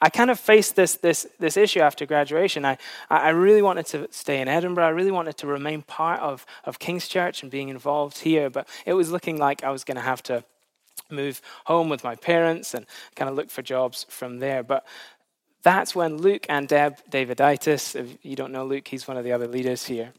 I 0.00 0.08
kind 0.08 0.30
of 0.30 0.40
faced 0.40 0.76
this, 0.76 0.94
this, 0.94 1.26
this 1.38 1.56
issue 1.56 1.80
after 1.80 2.06
graduation. 2.06 2.64
I, 2.64 2.78
I 3.10 3.30
really 3.30 3.62
wanted 3.62 3.86
to 3.86 4.08
stay 4.10 4.40
in 4.40 4.48
Edinburgh. 4.48 4.86
I 4.86 4.90
really 4.90 5.10
wanted 5.10 5.36
to 5.38 5.46
remain 5.46 5.82
part 5.82 6.20
of, 6.20 6.46
of 6.64 6.78
King's 6.78 7.06
Church 7.06 7.42
and 7.42 7.50
being 7.50 7.68
involved 7.68 8.18
here, 8.18 8.48
but 8.48 8.66
it 8.86 8.94
was 8.94 9.10
looking 9.10 9.36
like 9.36 9.62
I 9.62 9.70
was 9.70 9.84
going 9.84 9.96
to 9.96 10.02
have 10.02 10.22
to 10.24 10.44
move 11.10 11.40
home 11.66 11.88
with 11.88 12.04
my 12.04 12.14
parents 12.14 12.74
and 12.74 12.86
kind 13.16 13.28
of 13.28 13.36
look 13.36 13.50
for 13.50 13.62
jobs 13.62 14.06
from 14.08 14.38
there. 14.38 14.62
But 14.62 14.86
that's 15.62 15.94
when 15.94 16.18
Luke 16.18 16.46
and 16.48 16.68
Deb 16.68 16.96
Daviditis, 17.10 17.94
if 17.94 18.18
you 18.22 18.36
don't 18.36 18.52
know 18.52 18.64
Luke, 18.64 18.88
he's 18.88 19.06
one 19.06 19.16
of 19.16 19.24
the 19.24 19.32
other 19.32 19.46
leaders 19.46 19.86
here, 19.86 20.12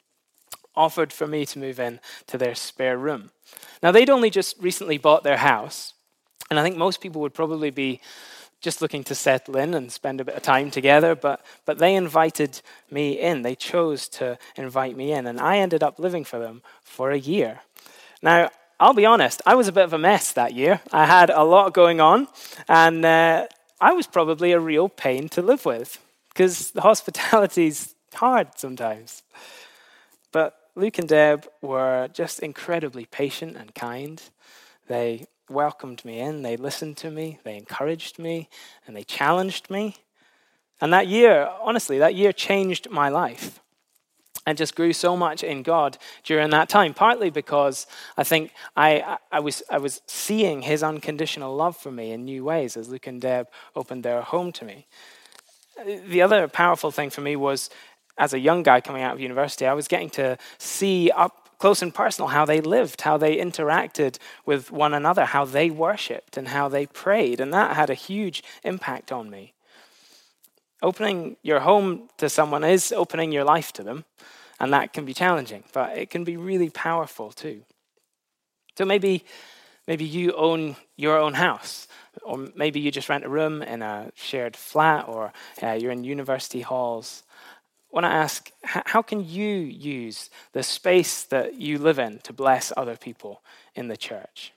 offered 0.76 1.12
for 1.12 1.28
me 1.28 1.46
to 1.48 1.60
move 1.60 1.80
in 1.80 2.00
to 2.28 2.38
their 2.38 2.56
spare 2.56 2.98
room. 2.98 3.32
Now, 3.82 3.92
they'd 3.92 4.10
only 4.10 4.30
just 4.30 4.62
recently 4.62 4.98
bought 4.98 5.24
their 5.24 5.38
house, 5.38 5.94
and 6.50 6.60
I 6.60 6.64
think 6.64 6.78
most 6.78 7.02
people 7.02 7.22
would 7.22 7.34
probably 7.34 7.72
be 7.72 8.02
just 8.62 8.82
looking 8.82 9.04
to 9.04 9.16
settle 9.16 9.58
in 9.58 9.74
and 9.74 9.92
spend 9.92 10.22
a 10.22 10.26
bit 10.26 10.36
of 10.36 10.44
time 10.44 10.70
together, 10.70 11.16
but, 11.16 11.44
but 11.66 11.80
they 11.80 11.96
invited 11.96 12.62
me 12.92 13.20
in. 13.20 13.42
They 13.42 13.56
chose 13.56 14.08
to 14.10 14.38
invite 14.56 14.96
me 14.96 15.14
in, 15.14 15.26
and 15.26 15.40
I 15.40 15.58
ended 15.58 15.82
up 15.82 15.98
living 15.98 16.24
for 16.24 16.38
them 16.38 16.62
for 16.84 17.10
a 17.10 17.18
year. 17.18 17.62
Now, 18.22 18.52
I'll 18.82 18.96
be 18.96 19.06
honest, 19.06 19.44
I 19.46 19.54
was 19.54 19.68
a 19.68 19.72
bit 19.72 19.84
of 19.84 19.94
a 19.94 20.00
mess 20.00 20.34
that 20.34 20.56
year. 20.56 20.82
I 20.92 21.06
had 21.06 21.30
a 21.30 21.44
lot 21.44 21.72
going 21.72 22.02
on, 22.02 22.28
and 22.68 23.06
uh, 23.06 23.46
I 23.80 23.94
was 23.94 24.08
probably 24.08 24.54
a 24.54 24.60
real 24.60 24.90
pain 24.90 25.30
to 25.30 25.44
live 25.44 25.66
with 25.66 26.00
because 26.30 26.74
hospitality's 26.78 27.94
hard 28.16 28.58
sometimes. 28.58 29.22
But 30.32 30.58
Luke 30.74 30.98
and 30.98 31.08
Deb 31.08 31.48
were 31.62 32.10
just 32.12 32.40
incredibly 32.40 33.06
patient 33.06 33.56
and 33.56 33.76
kind. 33.76 34.20
They 34.88 35.28
welcomed 35.48 36.04
me 36.04 36.20
in, 36.20 36.42
they 36.42 36.58
listened 36.58 36.98
to 36.98 37.12
me, 37.12 37.38
they 37.44 37.58
encouraged 37.58 38.18
me, 38.18 38.50
and 38.88 38.96
they 38.96 39.04
challenged 39.04 39.70
me. 39.70 39.98
And 40.82 40.92
that 40.92 41.06
year, 41.06 41.48
honestly, 41.62 42.00
that 42.00 42.16
year 42.16 42.34
changed 42.34 42.90
my 42.90 43.10
life 43.10 43.61
and 44.46 44.58
just 44.58 44.76
grew 44.76 44.94
so 44.94 45.16
much 45.16 45.44
in 45.44 45.64
God 45.64 45.98
during 46.24 46.50
that 46.50 46.70
time, 46.70 46.94
partly 46.94 47.30
because 47.30 47.86
I 48.18 48.24
think 48.24 48.52
I, 48.76 49.18
I, 49.32 49.40
was, 49.40 49.62
I 49.70 49.78
was 49.78 50.02
seeing 50.08 50.64
his 50.64 50.82
unconditional 50.84 51.56
love 51.56 51.78
for 51.78 51.92
me 51.92 52.12
in 52.12 52.26
new 52.26 52.44
ways 52.44 52.76
as 52.76 52.90
Luke 52.90 53.08
and 53.08 53.22
Deb 53.22 53.48
opened 53.76 54.04
their 54.04 54.22
home 54.22 54.52
to 54.54 54.66
me. 54.66 54.88
The 55.86 56.22
other 56.22 56.48
powerful 56.48 56.92
thing 56.92 57.10
for 57.10 57.22
me 57.22 57.36
was 57.36 57.70
as 58.18 58.34
a 58.34 58.40
young 58.40 58.64
guy 58.64 58.82
coming 58.82 59.04
out 59.04 59.14
of 59.14 59.20
university, 59.20 59.66
I 59.66 59.74
was 59.74 59.88
getting 59.88 60.10
to 60.12 60.38
see 60.58 61.12
up 61.12 61.42
close 61.58 61.84
and 61.84 61.94
personal 61.94 62.30
how 62.30 62.44
they 62.44 62.60
lived, 62.60 63.02
how 63.02 63.18
they 63.18 63.38
interacted 63.38 64.18
with 64.46 64.72
one 64.72 64.96
another, 64.96 65.26
how 65.26 65.46
they 65.46 65.70
worshiped, 65.70 66.36
and 66.36 66.48
how 66.48 66.68
they 66.68 66.88
prayed. 66.88 67.40
And 67.40 67.54
that 67.54 67.76
had 67.76 67.90
a 67.90 67.94
huge 67.94 68.44
impact 68.64 69.12
on 69.12 69.30
me. 69.30 69.54
Opening 70.82 71.38
your 71.44 71.60
home 71.60 72.10
to 72.18 72.30
someone 72.30 72.64
is 72.64 72.92
opening 72.92 73.32
your 73.32 73.44
life 73.44 73.72
to 73.74 73.84
them, 73.84 74.06
and 74.60 74.74
that 74.74 74.94
can 74.94 75.06
be 75.06 75.14
challenging, 75.14 75.64
but 75.74 75.98
it 75.98 76.10
can 76.10 76.24
be 76.24 76.38
really 76.38 76.70
powerful 76.70 77.32
too. 77.32 77.64
So 78.78 78.86
maybe, 78.86 79.24
maybe 79.88 80.06
you 80.06 80.34
own 80.34 80.76
your 80.96 81.18
own 81.18 81.34
house, 81.34 81.88
or 82.24 82.48
maybe 82.56 82.80
you 82.80 82.92
just 82.92 83.10
rent 83.10 83.26
a 83.26 83.30
room 83.30 83.62
in 83.62 83.82
a 83.82 84.12
shared 84.16 84.56
flat, 84.56 85.08
or 85.08 85.34
uh, 85.62 85.74
you're 85.74 85.92
in 85.92 86.04
university 86.04 86.62
halls. 86.62 87.24
I 87.92 87.96
want 87.96 88.06
to 88.06 88.12
ask 88.12 88.52
how 88.64 89.02
can 89.02 89.28
you 89.28 89.56
use 89.58 90.30
the 90.54 90.64
space 90.64 91.24
that 91.26 91.56
you 91.56 91.78
live 91.78 92.00
in 92.00 92.20
to 92.20 92.34
bless 92.34 92.72
other 92.76 92.96
people 92.96 93.44
in 93.76 93.88
the 93.88 93.98
church? 93.98 94.54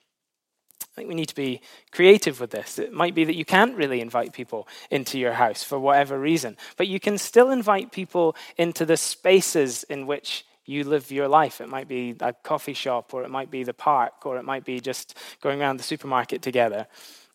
I 0.95 1.01
think 1.01 1.09
we 1.09 1.17
need 1.17 1.29
to 1.29 1.35
be 1.35 1.61
creative 1.91 2.39
with 2.39 2.51
this. 2.51 2.79
It 2.79 2.93
might 2.93 3.17
be 3.17 3.25
that 3.25 3.35
you 3.35 3.45
can't 3.45 3.77
really 3.77 4.01
invite 4.01 4.33
people 4.33 4.69
into 4.93 5.19
your 5.19 5.33
house 5.33 5.65
for 5.65 5.77
whatever 5.77 6.21
reason, 6.21 6.57
but 6.77 6.87
you 6.87 7.01
can 7.01 7.19
still 7.19 7.51
invite 7.51 7.91
people 7.91 8.37
into 8.57 8.87
the 8.87 8.97
spaces 8.97 9.83
in 9.85 10.07
which 10.07 10.47
you 10.67 10.85
live 10.85 11.11
your 11.11 11.27
life. 11.27 11.61
It 11.61 11.69
might 11.69 11.89
be 11.89 12.15
a 12.21 12.33
coffee 12.33 12.75
shop, 12.75 13.13
or 13.13 13.25
it 13.25 13.31
might 13.31 13.51
be 13.51 13.65
the 13.65 13.75
park, 13.75 14.25
or 14.25 14.39
it 14.39 14.45
might 14.45 14.65
be 14.65 14.79
just 14.79 15.19
going 15.43 15.61
around 15.61 15.79
the 15.79 15.83
supermarket 15.83 16.43
together. 16.43 16.87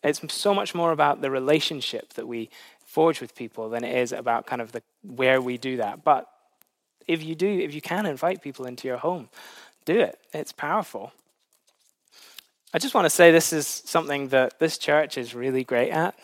It's 0.02 0.20
so 0.32 0.54
much 0.54 0.74
more 0.74 0.92
about 0.92 1.20
the 1.20 1.30
relationship 1.30 2.14
that 2.14 2.26
we 2.26 2.48
forge 2.86 3.20
with 3.20 3.34
people 3.34 3.68
than 3.68 3.84
it 3.84 3.94
is 3.94 4.12
about 4.12 4.46
kind 4.46 4.62
of 4.62 4.72
the 4.72 4.82
where 5.02 5.40
we 5.42 5.58
do 5.58 5.76
that. 5.76 6.02
But 6.02 6.28
if 7.06 7.22
you 7.22 7.34
do, 7.34 7.46
if 7.46 7.74
you 7.74 7.82
can 7.82 8.06
invite 8.06 8.40
people 8.40 8.64
into 8.64 8.88
your 8.88 8.96
home, 8.96 9.28
do 9.84 10.00
it. 10.00 10.18
It's 10.32 10.52
powerful. 10.52 11.12
I 12.72 12.78
just 12.78 12.94
want 12.94 13.04
to 13.04 13.10
say 13.10 13.32
this 13.32 13.52
is 13.52 13.66
something 13.66 14.28
that 14.28 14.60
this 14.60 14.78
church 14.78 15.18
is 15.18 15.34
really 15.34 15.64
great 15.64 15.90
at. 15.90 16.14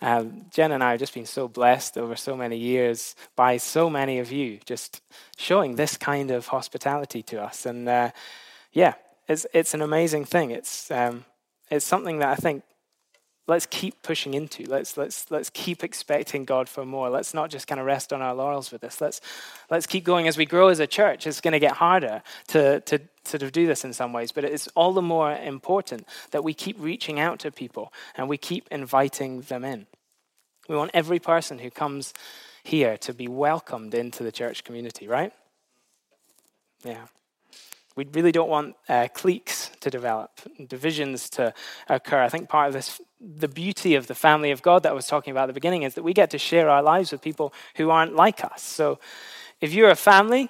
Um, 0.00 0.46
Jen 0.50 0.72
and 0.72 0.82
I 0.82 0.92
have 0.92 1.00
just 1.00 1.12
been 1.12 1.26
so 1.26 1.48
blessed 1.48 1.98
over 1.98 2.16
so 2.16 2.34
many 2.34 2.56
years 2.56 3.14
by 3.36 3.58
so 3.58 3.90
many 3.90 4.20
of 4.20 4.32
you 4.32 4.58
just 4.64 5.02
showing 5.36 5.74
this 5.74 5.98
kind 5.98 6.30
of 6.30 6.46
hospitality 6.46 7.22
to 7.24 7.42
us. 7.42 7.66
And 7.66 7.86
uh, 7.86 8.10
yeah, 8.72 8.94
it's, 9.28 9.46
it's 9.52 9.74
an 9.74 9.82
amazing 9.82 10.24
thing. 10.24 10.50
It's, 10.50 10.90
um, 10.90 11.26
it's 11.70 11.84
something 11.84 12.20
that 12.20 12.30
I 12.30 12.36
think 12.36 12.62
let's 13.48 13.66
keep 13.66 14.02
pushing 14.02 14.34
into. 14.34 14.64
Let's, 14.64 14.96
let's, 14.96 15.28
let's 15.30 15.50
keep 15.50 15.82
expecting 15.82 16.44
God 16.44 16.68
for 16.68 16.84
more. 16.84 17.08
Let's 17.08 17.34
not 17.34 17.50
just 17.50 17.66
kind 17.66 17.80
of 17.80 17.86
rest 17.86 18.12
on 18.12 18.22
our 18.22 18.34
laurels 18.34 18.70
with 18.70 18.82
this. 18.82 19.00
Let's, 19.00 19.20
let's 19.70 19.86
keep 19.86 20.04
going 20.04 20.28
as 20.28 20.36
we 20.36 20.44
grow 20.44 20.68
as 20.68 20.78
a 20.78 20.86
church. 20.86 21.26
It's 21.26 21.40
going 21.40 21.52
to 21.52 21.58
get 21.58 21.72
harder 21.72 22.22
to, 22.48 22.80
to 22.80 23.00
sort 23.24 23.42
of 23.42 23.50
do 23.50 23.66
this 23.66 23.84
in 23.84 23.92
some 23.94 24.12
ways, 24.12 24.30
but 24.30 24.44
it's 24.44 24.68
all 24.68 24.92
the 24.92 25.02
more 25.02 25.32
important 25.32 26.06
that 26.30 26.44
we 26.44 26.54
keep 26.54 26.76
reaching 26.78 27.18
out 27.18 27.40
to 27.40 27.50
people 27.50 27.92
and 28.14 28.28
we 28.28 28.36
keep 28.36 28.68
inviting 28.70 29.40
them 29.40 29.64
in. 29.64 29.86
We 30.68 30.76
want 30.76 30.90
every 30.92 31.18
person 31.18 31.58
who 31.58 31.70
comes 31.70 32.12
here 32.62 32.98
to 32.98 33.14
be 33.14 33.28
welcomed 33.28 33.94
into 33.94 34.22
the 34.22 34.32
church 34.32 34.62
community, 34.62 35.08
right? 35.08 35.32
Yeah. 36.84 37.06
We 37.98 38.06
really 38.12 38.30
don't 38.30 38.48
want 38.48 38.76
uh, 38.88 39.08
cliques 39.12 39.72
to 39.80 39.90
develop, 39.90 40.30
divisions 40.68 41.28
to 41.30 41.52
occur. 41.88 42.22
I 42.22 42.28
think 42.28 42.48
part 42.48 42.68
of 42.68 42.72
this, 42.72 43.00
the 43.20 43.48
beauty 43.48 43.96
of 43.96 44.06
the 44.06 44.14
family 44.14 44.52
of 44.52 44.62
God 44.62 44.84
that 44.84 44.90
I 44.90 44.94
was 44.94 45.08
talking 45.08 45.32
about 45.32 45.42
at 45.42 45.46
the 45.48 45.60
beginning, 45.60 45.82
is 45.82 45.94
that 45.94 46.04
we 46.04 46.12
get 46.12 46.30
to 46.30 46.38
share 46.38 46.70
our 46.70 46.80
lives 46.80 47.10
with 47.10 47.22
people 47.22 47.52
who 47.74 47.90
aren't 47.90 48.14
like 48.14 48.44
us. 48.44 48.62
So 48.62 49.00
if 49.60 49.74
you're 49.74 49.90
a 49.90 49.96
family, 49.96 50.48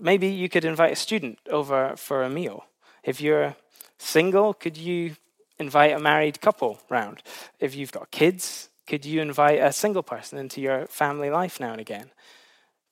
maybe 0.00 0.28
you 0.28 0.48
could 0.48 0.64
invite 0.64 0.92
a 0.92 0.96
student 0.96 1.38
over 1.50 1.96
for 1.96 2.22
a 2.22 2.30
meal. 2.30 2.64
If 3.02 3.20
you're 3.20 3.56
single, 3.98 4.54
could 4.54 4.78
you 4.78 5.16
invite 5.58 5.92
a 5.92 5.98
married 5.98 6.40
couple 6.40 6.80
round? 6.88 7.22
If 7.60 7.74
you've 7.74 7.92
got 7.92 8.10
kids, 8.10 8.70
could 8.86 9.04
you 9.04 9.20
invite 9.20 9.60
a 9.60 9.70
single 9.70 10.02
person 10.02 10.38
into 10.38 10.62
your 10.62 10.86
family 10.86 11.28
life 11.28 11.60
now 11.60 11.72
and 11.72 11.80
again? 11.82 12.10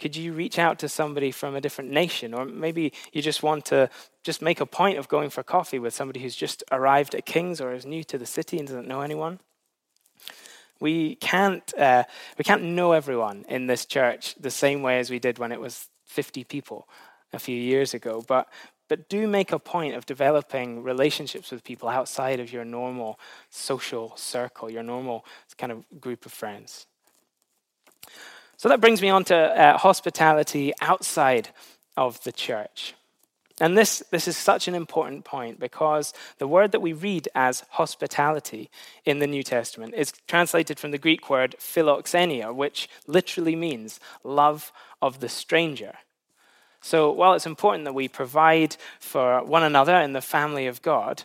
Could 0.02 0.16
you 0.16 0.32
reach 0.32 0.58
out 0.58 0.80
to 0.80 0.88
somebody 0.88 1.30
from 1.30 1.54
a 1.54 1.60
different 1.60 1.92
nation? 1.92 2.34
Or 2.34 2.44
maybe 2.44 2.92
you 3.12 3.22
just 3.22 3.44
want 3.44 3.64
to 3.66 3.88
just 4.24 4.42
make 4.42 4.60
a 4.60 4.66
point 4.66 4.98
of 4.98 5.06
going 5.06 5.30
for 5.30 5.44
coffee 5.44 5.78
with 5.78 5.94
somebody 5.94 6.18
who's 6.18 6.34
just 6.34 6.64
arrived 6.72 7.14
at 7.14 7.24
King's 7.24 7.60
or 7.60 7.72
is 7.72 7.86
new 7.86 8.02
to 8.02 8.18
the 8.18 8.26
city 8.26 8.58
and 8.58 8.66
doesn't 8.66 8.88
know 8.88 9.02
anyone. 9.02 9.38
We 10.80 11.14
can't, 11.14 11.72
uh, 11.78 12.02
we 12.36 12.42
can't 12.42 12.64
know 12.64 12.90
everyone 12.90 13.44
in 13.48 13.68
this 13.68 13.86
church 13.86 14.34
the 14.40 14.50
same 14.50 14.82
way 14.82 14.98
as 14.98 15.08
we 15.08 15.20
did 15.20 15.38
when 15.38 15.52
it 15.52 15.60
was 15.60 15.88
50 16.06 16.42
people 16.42 16.88
a 17.32 17.38
few 17.38 17.56
years 17.56 17.94
ago. 17.94 18.24
But, 18.26 18.48
but 18.88 19.08
do 19.08 19.28
make 19.28 19.52
a 19.52 19.60
point 19.60 19.94
of 19.94 20.04
developing 20.04 20.82
relationships 20.82 21.52
with 21.52 21.62
people 21.62 21.88
outside 21.88 22.40
of 22.40 22.52
your 22.52 22.64
normal 22.64 23.20
social 23.50 24.16
circle, 24.16 24.68
your 24.68 24.82
normal 24.82 25.24
kind 25.56 25.70
of 25.70 25.84
group 26.00 26.26
of 26.26 26.32
friends. 26.32 26.88
So 28.62 28.68
that 28.68 28.80
brings 28.80 29.02
me 29.02 29.08
on 29.08 29.24
to 29.24 29.36
uh, 29.36 29.76
hospitality 29.76 30.72
outside 30.80 31.48
of 31.96 32.22
the 32.22 32.30
church. 32.30 32.94
And 33.60 33.76
this, 33.76 34.04
this 34.12 34.28
is 34.28 34.36
such 34.36 34.68
an 34.68 34.76
important 34.76 35.24
point 35.24 35.58
because 35.58 36.14
the 36.38 36.46
word 36.46 36.70
that 36.70 36.78
we 36.78 36.92
read 36.92 37.28
as 37.34 37.64
hospitality 37.70 38.70
in 39.04 39.18
the 39.18 39.26
New 39.26 39.42
Testament 39.42 39.94
is 39.96 40.12
translated 40.28 40.78
from 40.78 40.92
the 40.92 40.98
Greek 40.98 41.28
word 41.28 41.56
philoxenia, 41.58 42.54
which 42.54 42.88
literally 43.08 43.56
means 43.56 43.98
love 44.22 44.70
of 45.00 45.18
the 45.18 45.28
stranger. 45.28 45.94
So 46.80 47.10
while 47.10 47.34
it's 47.34 47.46
important 47.46 47.84
that 47.86 47.94
we 47.94 48.06
provide 48.06 48.76
for 49.00 49.42
one 49.42 49.64
another 49.64 49.96
in 49.96 50.12
the 50.12 50.20
family 50.20 50.68
of 50.68 50.82
God, 50.82 51.24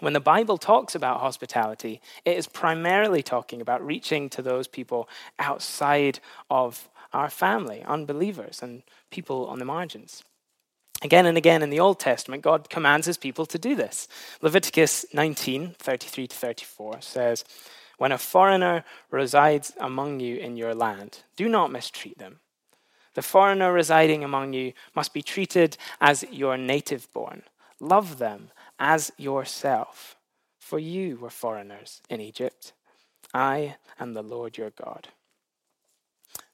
when 0.00 0.12
the 0.12 0.20
Bible 0.20 0.58
talks 0.58 0.94
about 0.94 1.20
hospitality, 1.20 2.00
it 2.24 2.36
is 2.36 2.46
primarily 2.46 3.22
talking 3.22 3.60
about 3.60 3.84
reaching 3.84 4.28
to 4.30 4.42
those 4.42 4.68
people 4.68 5.08
outside 5.38 6.20
of 6.50 6.88
our 7.12 7.30
family, 7.30 7.82
unbelievers 7.86 8.62
and 8.62 8.82
people 9.10 9.46
on 9.46 9.58
the 9.58 9.64
margins. 9.64 10.22
Again 11.02 11.26
and 11.26 11.36
again 11.36 11.62
in 11.62 11.70
the 11.70 11.80
Old 11.80 12.00
Testament, 12.00 12.42
God 12.42 12.70
commands 12.70 13.06
his 13.06 13.18
people 13.18 13.46
to 13.46 13.58
do 13.58 13.74
this. 13.74 14.08
Leviticus 14.40 15.06
19, 15.12 15.74
33 15.78 16.26
to 16.26 16.36
34 16.36 17.00
says, 17.00 17.44
When 17.98 18.12
a 18.12 18.18
foreigner 18.18 18.84
resides 19.10 19.72
among 19.78 20.20
you 20.20 20.36
in 20.36 20.56
your 20.56 20.74
land, 20.74 21.22
do 21.36 21.48
not 21.48 21.70
mistreat 21.70 22.18
them. 22.18 22.40
The 23.14 23.22
foreigner 23.22 23.72
residing 23.72 24.24
among 24.24 24.52
you 24.52 24.72
must 24.94 25.14
be 25.14 25.22
treated 25.22 25.76
as 26.00 26.24
your 26.30 26.56
native 26.56 27.10
born. 27.12 27.42
Love 27.80 28.18
them 28.18 28.50
as 28.78 29.12
yourself, 29.16 30.16
for 30.58 30.78
you 30.78 31.16
were 31.16 31.30
foreigners 31.30 32.00
in 32.08 32.20
Egypt. 32.20 32.72
I 33.32 33.76
am 33.98 34.14
the 34.14 34.22
Lord 34.22 34.56
your 34.56 34.70
God. 34.70 35.08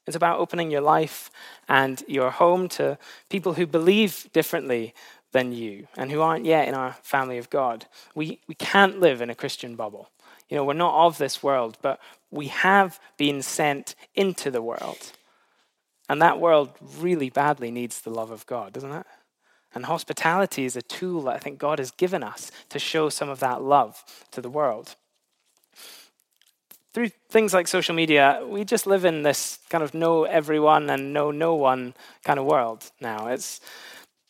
It's 0.05 0.15
about 0.15 0.39
opening 0.39 0.69
your 0.69 0.81
life 0.81 1.31
and 1.67 2.03
your 2.07 2.29
home 2.29 2.67
to 2.69 2.97
people 3.29 3.53
who 3.53 3.65
believe 3.65 4.29
differently 4.33 4.93
than 5.31 5.51
you 5.51 5.87
and 5.97 6.11
who 6.11 6.21
aren't 6.21 6.45
yet 6.45 6.67
in 6.67 6.75
our 6.75 6.93
family 7.01 7.37
of 7.37 7.49
God. 7.49 7.85
We, 8.13 8.39
we 8.47 8.55
can't 8.55 8.99
live 8.99 9.21
in 9.21 9.29
a 9.29 9.35
Christian 9.35 9.75
bubble. 9.75 10.09
You 10.49 10.57
know, 10.57 10.65
we're 10.65 10.73
not 10.73 11.05
of 11.05 11.17
this 11.17 11.41
world, 11.41 11.77
but 11.81 11.99
we 12.31 12.47
have 12.47 12.99
been 13.17 13.41
sent 13.41 13.95
into 14.13 14.51
the 14.51 14.61
world. 14.61 15.13
And 16.09 16.21
that 16.21 16.39
world 16.39 16.71
really 16.99 17.29
badly 17.29 17.71
needs 17.71 18.01
the 18.01 18.09
love 18.09 18.29
of 18.29 18.45
God, 18.45 18.73
doesn't 18.73 18.91
it? 18.91 19.05
And 19.75 19.85
hospitality 19.85 20.65
is 20.65 20.75
a 20.75 20.81
tool 20.81 21.23
that 21.23 21.35
I 21.35 21.39
think 21.39 21.57
God 21.59 21.79
has 21.79 21.91
given 21.91 22.23
us 22.23 22.51
to 22.69 22.79
show 22.79 23.09
some 23.09 23.29
of 23.29 23.39
that 23.39 23.61
love 23.61 24.03
to 24.31 24.41
the 24.41 24.49
world. 24.49 24.95
Through 26.93 27.09
things 27.29 27.53
like 27.53 27.67
social 27.67 27.95
media, 27.95 28.43
we 28.47 28.63
just 28.63 28.85
live 28.85 29.03
in 29.03 29.23
this 29.23 29.57
kind 29.69 29.83
of 29.83 29.95
know 29.95 30.25
everyone 30.25 30.89
and 30.91 31.11
know 31.11 31.31
no 31.31 31.55
one 31.55 31.95
kind 32.23 32.39
of 32.39 32.45
world 32.45 32.91
now. 33.01 33.27
It's, 33.27 33.61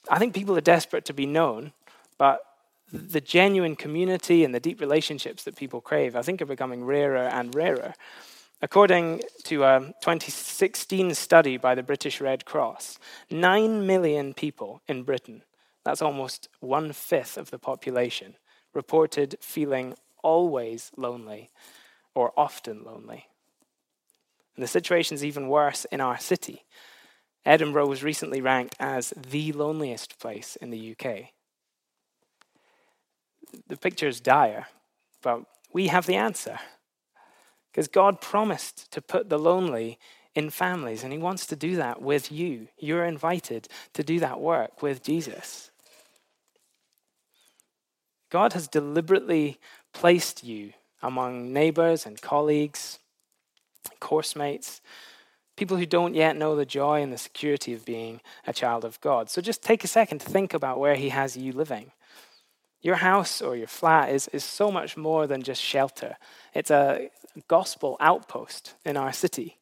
I 0.10 0.18
think 0.18 0.34
people 0.34 0.58
are 0.58 0.62
desperate 0.62 1.04
to 1.06 1.14
be 1.14 1.26
known, 1.26 1.74
but 2.18 2.40
the 2.94 3.20
genuine 3.20 3.76
community 3.76 4.46
and 4.46 4.56
the 4.56 4.60
deep 4.60 4.80
relationships 4.80 5.44
that 5.44 5.58
people 5.58 5.82
crave, 5.82 6.16
I 6.16 6.22
think, 6.22 6.42
are 6.42 6.46
becoming 6.46 6.86
rarer 6.86 7.28
and 7.28 7.54
rarer. 7.54 7.96
According 8.64 9.24
to 9.44 9.66
a 9.66 9.80
2016 10.02 11.14
study 11.16 11.58
by 11.58 11.76
the 11.76 11.84
British 11.84 12.22
Red 12.22 12.46
Cross, 12.46 12.98
9 13.30 13.86
million 13.86 14.34
people 14.34 14.82
in 14.88 15.04
Britain, 15.04 15.44
that's 15.84 16.02
almost 16.02 16.48
one 16.62 16.94
fifth 16.94 17.38
of 17.38 17.52
the 17.52 17.60
population, 17.60 18.38
reported 18.74 19.36
feeling 19.42 19.96
always 20.24 20.94
lonely 20.96 21.52
or 22.16 22.32
often 22.38 22.86
lonely. 22.86 23.26
And 24.56 24.64
the 24.64 24.68
situation 24.70 25.16
is 25.16 25.26
even 25.26 25.50
worse 25.50 25.84
in 25.92 26.00
our 26.00 26.18
city. 26.18 26.64
Edinburgh 27.46 27.88
was 27.88 28.02
recently 28.02 28.40
ranked 28.40 28.78
as 28.80 29.14
the 29.30 29.52
loneliest 29.52 30.18
place 30.20 30.56
in 30.56 30.70
the 30.70 30.96
UK. 30.96 31.32
The 33.68 33.76
picture 33.76 34.08
is 34.08 34.22
dire, 34.22 34.68
but 35.22 35.42
we 35.74 35.88
have 35.88 36.06
the 36.06 36.16
answer. 36.16 36.60
Because 37.74 37.88
God 37.88 38.22
promised 38.22 38.92
to 38.92 39.02
put 39.02 39.30
the 39.30 39.40
lonely 39.40 39.98
in 40.36 40.52
families, 40.52 41.04
and 41.04 41.12
He 41.12 41.18
wants 41.18 41.48
to 41.48 41.56
do 41.56 41.76
that 41.78 42.04
with 42.04 42.32
you. 42.32 42.68
You're 42.78 43.06
invited 43.06 43.68
to 43.94 44.04
do 44.04 44.20
that 44.20 44.40
work 44.40 44.84
with 44.84 45.02
Jesus. 45.02 45.72
God 48.30 48.54
has 48.54 48.68
deliberately 48.68 49.60
placed 49.92 50.44
you 50.44 50.74
among 51.02 51.52
neighbors 51.52 52.06
and 52.06 52.22
colleagues, 52.22 53.00
course 54.00 54.36
mates, 54.36 54.80
people 55.56 55.78
who 55.78 55.86
don't 55.88 56.14
yet 56.14 56.36
know 56.36 56.56
the 56.56 56.66
joy 56.66 57.02
and 57.02 57.12
the 57.12 57.18
security 57.18 57.74
of 57.74 57.86
being 57.86 58.22
a 58.46 58.54
child 58.54 58.86
of 58.86 59.02
God. 59.02 59.32
So 59.32 59.42
just 59.42 59.64
take 59.64 59.84
a 59.84 59.88
second 59.88 60.20
to 60.20 60.30
think 60.30 60.54
about 60.54 60.80
where 60.80 60.96
He 60.96 61.10
has 61.10 61.36
you 61.36 61.54
living. 61.54 61.92
Your 62.84 62.98
house 62.98 63.42
or 63.42 63.56
your 63.56 63.68
flat 63.68 64.10
is, 64.12 64.28
is 64.28 64.44
so 64.44 64.70
much 64.70 64.98
more 64.98 65.26
than 65.26 65.42
just 65.42 65.62
shelter. 65.62 66.18
It's 66.54 66.70
a 66.70 67.10
gospel 67.48 67.96
outpost 68.00 68.76
in 68.86 68.98
our 68.98 69.14
city. 69.14 69.58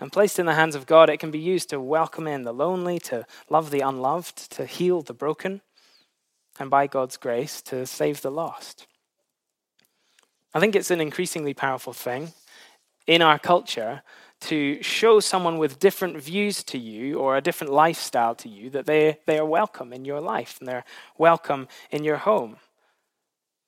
And 0.00 0.12
placed 0.12 0.38
in 0.38 0.46
the 0.46 0.54
hands 0.54 0.74
of 0.74 0.86
God, 0.86 1.08
it 1.08 1.18
can 1.18 1.30
be 1.30 1.38
used 1.38 1.70
to 1.70 1.80
welcome 1.80 2.26
in 2.26 2.42
the 2.42 2.52
lonely, 2.52 2.98
to 3.00 3.24
love 3.48 3.70
the 3.70 3.80
unloved, 3.80 4.50
to 4.52 4.66
heal 4.66 5.00
the 5.00 5.14
broken, 5.14 5.60
and 6.58 6.68
by 6.68 6.88
God's 6.88 7.16
grace, 7.16 7.62
to 7.62 7.86
save 7.86 8.20
the 8.20 8.30
lost. 8.30 8.86
I 10.52 10.60
think 10.60 10.74
it's 10.74 10.90
an 10.90 11.00
increasingly 11.00 11.54
powerful 11.54 11.92
thing 11.92 12.32
in 13.06 13.22
our 13.22 13.38
culture 13.38 14.02
to 14.40 14.82
show 14.82 15.20
someone 15.20 15.58
with 15.58 15.78
different 15.78 16.16
views 16.20 16.62
to 16.64 16.78
you 16.78 17.18
or 17.18 17.36
a 17.36 17.40
different 17.40 17.72
lifestyle 17.72 18.34
to 18.36 18.48
you 18.48 18.70
that 18.70 18.86
they, 18.86 19.18
they 19.26 19.38
are 19.38 19.44
welcome 19.44 19.92
in 19.92 20.04
your 20.04 20.20
life 20.20 20.56
and 20.58 20.68
they're 20.68 20.84
welcome 21.16 21.68
in 21.90 22.04
your 22.04 22.18
home. 22.18 22.56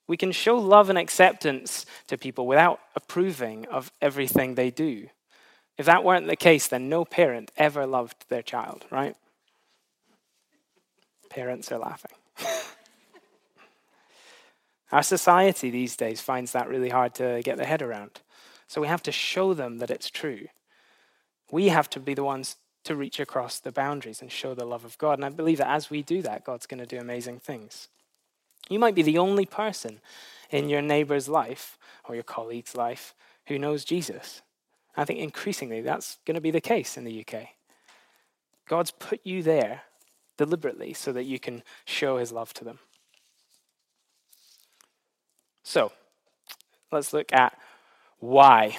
We 0.06 0.16
can 0.16 0.33
show 0.33 0.56
love 0.59 0.88
and 0.90 0.98
acceptance 0.98 1.87
to 2.09 2.18
people 2.18 2.46
without 2.46 2.80
approving 2.96 3.66
of 3.66 3.92
everything 4.00 4.54
they 4.54 4.70
do. 4.70 5.09
If 5.78 5.87
that 5.87 6.04
weren't 6.04 6.26
the 6.26 6.37
case, 6.37 6.68
then 6.68 6.88
no 6.88 7.04
parent 7.04 7.50
ever 7.56 7.87
loved 7.87 8.28
their 8.28 8.42
child, 8.42 8.87
right? 8.90 9.16
Parents 11.30 11.70
are 11.72 11.78
laughing. 11.78 12.11
Our 14.92 15.02
society 15.02 15.70
these 15.70 15.96
days 15.96 16.20
finds 16.20 16.52
that 16.52 16.68
really 16.68 16.90
hard 16.90 17.14
to 17.14 17.40
get 17.44 17.56
their 17.56 17.66
head 17.66 17.83
around. 17.83 18.20
So 18.66 18.80
we 18.80 18.88
have 18.88 19.02
to 19.04 19.12
show 19.12 19.54
them 19.54 19.78
that 19.78 19.90
it's 19.90 20.11
true. 20.11 20.46
We 21.51 21.69
have 21.69 21.91
to 21.91 22.01
be 22.01 22.15
the 22.15 22.25
ones 22.25 22.57
to 22.85 22.97
reach 22.97 23.21
across 23.21 23.59
the 23.59 23.73
boundaries 23.73 24.23
and 24.23 24.33
show 24.33 24.55
the 24.55 24.65
love 24.65 24.85
of 24.85 24.97
God. 24.99 25.19
And 25.19 25.25
I 25.25 25.29
believe 25.29 25.59
that 25.59 25.71
as 25.71 25.91
we 25.91 26.03
do 26.03 26.23
that, 26.23 26.45
God's 26.45 26.67
going 26.67 26.81
to 26.81 26.87
do 26.87 26.99
amazing 26.99 27.39
things. 27.39 27.89
You 28.69 28.79
might 28.79 28.95
be 28.95 29.03
the 29.03 29.19
only 29.19 29.47
person 29.47 30.01
in 30.51 30.69
your 30.69 30.83
neighbor's 30.83 31.29
life 31.29 31.79
or 32.09 32.15
your 32.15 32.25
colleague's 32.25 32.75
life 32.75 33.15
who 33.47 33.59
knows 33.59 33.85
Jesus. 33.85 34.43
I 34.97 35.05
think 35.05 35.19
increasingly 35.19 35.81
that's 35.81 36.19
going 36.25 36.37
to 36.37 36.41
be 36.41 36.51
the 36.51 36.61
case 36.61 36.97
in 36.97 37.05
the 37.05 37.25
UK. 37.27 37.49
God's 38.69 38.91
put 38.93 39.21
you 39.25 39.43
there 39.43 39.83
deliberately 40.37 40.93
so 40.93 41.13
that 41.13 41.25
you 41.25 41.39
can 41.39 41.63
show 41.85 42.17
his 42.17 42.33
love 42.33 42.55
to 42.55 42.65
them. 42.65 42.79
So, 45.63 45.93
let's 46.91 47.13
look 47.13 47.33
at 47.33 47.59
why. 48.19 48.79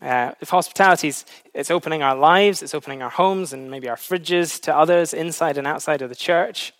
Uh, 0.00 0.32
if 0.40 0.48
hospitality 0.48 1.08
is 1.08 1.24
it's 1.52 1.70
opening 1.70 2.02
our 2.02 2.16
lives, 2.16 2.62
it's 2.62 2.74
opening 2.74 3.02
our 3.02 3.10
homes 3.10 3.52
and 3.52 3.70
maybe 3.70 3.88
our 3.88 3.96
fridges 3.96 4.60
to 4.62 4.74
others 4.74 5.12
inside 5.12 5.58
and 5.58 5.66
outside 5.66 6.00
of 6.02 6.08
the 6.08 6.14
church. 6.14 6.72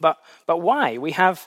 But, 0.00 0.18
but 0.46 0.58
why? 0.58 0.96
We 0.96 1.12
have 1.12 1.46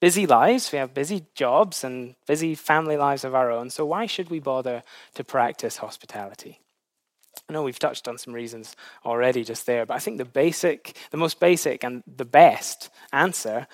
busy 0.00 0.26
lives, 0.26 0.70
we 0.70 0.78
have 0.78 0.92
busy 0.92 1.24
jobs 1.34 1.82
and 1.82 2.14
busy 2.26 2.54
family 2.54 2.96
lives 2.96 3.24
of 3.24 3.34
our 3.34 3.50
own, 3.50 3.70
so 3.70 3.86
why 3.86 4.04
should 4.04 4.28
we 4.28 4.38
bother 4.38 4.82
to 5.14 5.24
practice 5.24 5.78
hospitality? 5.78 6.60
I 7.48 7.52
know 7.52 7.62
we've 7.62 7.78
touched 7.78 8.06
on 8.06 8.18
some 8.18 8.34
reasons 8.34 8.76
already 9.04 9.44
just 9.44 9.66
there, 9.66 9.86
but 9.86 9.94
I 9.94 9.98
think 9.98 10.18
the 10.18 10.24
basic, 10.24 10.96
the 11.10 11.16
most 11.16 11.40
basic 11.40 11.84
and 11.84 12.02
the 12.06 12.24
best 12.24 12.90
answer 13.12 13.66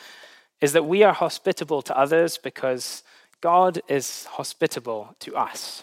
is 0.61 0.72
that 0.72 0.85
we 0.85 1.02
are 1.02 1.12
hospitable 1.12 1.83
to 1.83 1.98
others 1.98 2.38
because 2.38 3.02
God 3.40 3.80
is 3.88 4.26
hospitable 4.26 5.16
to 5.20 5.37
us. 5.37 5.83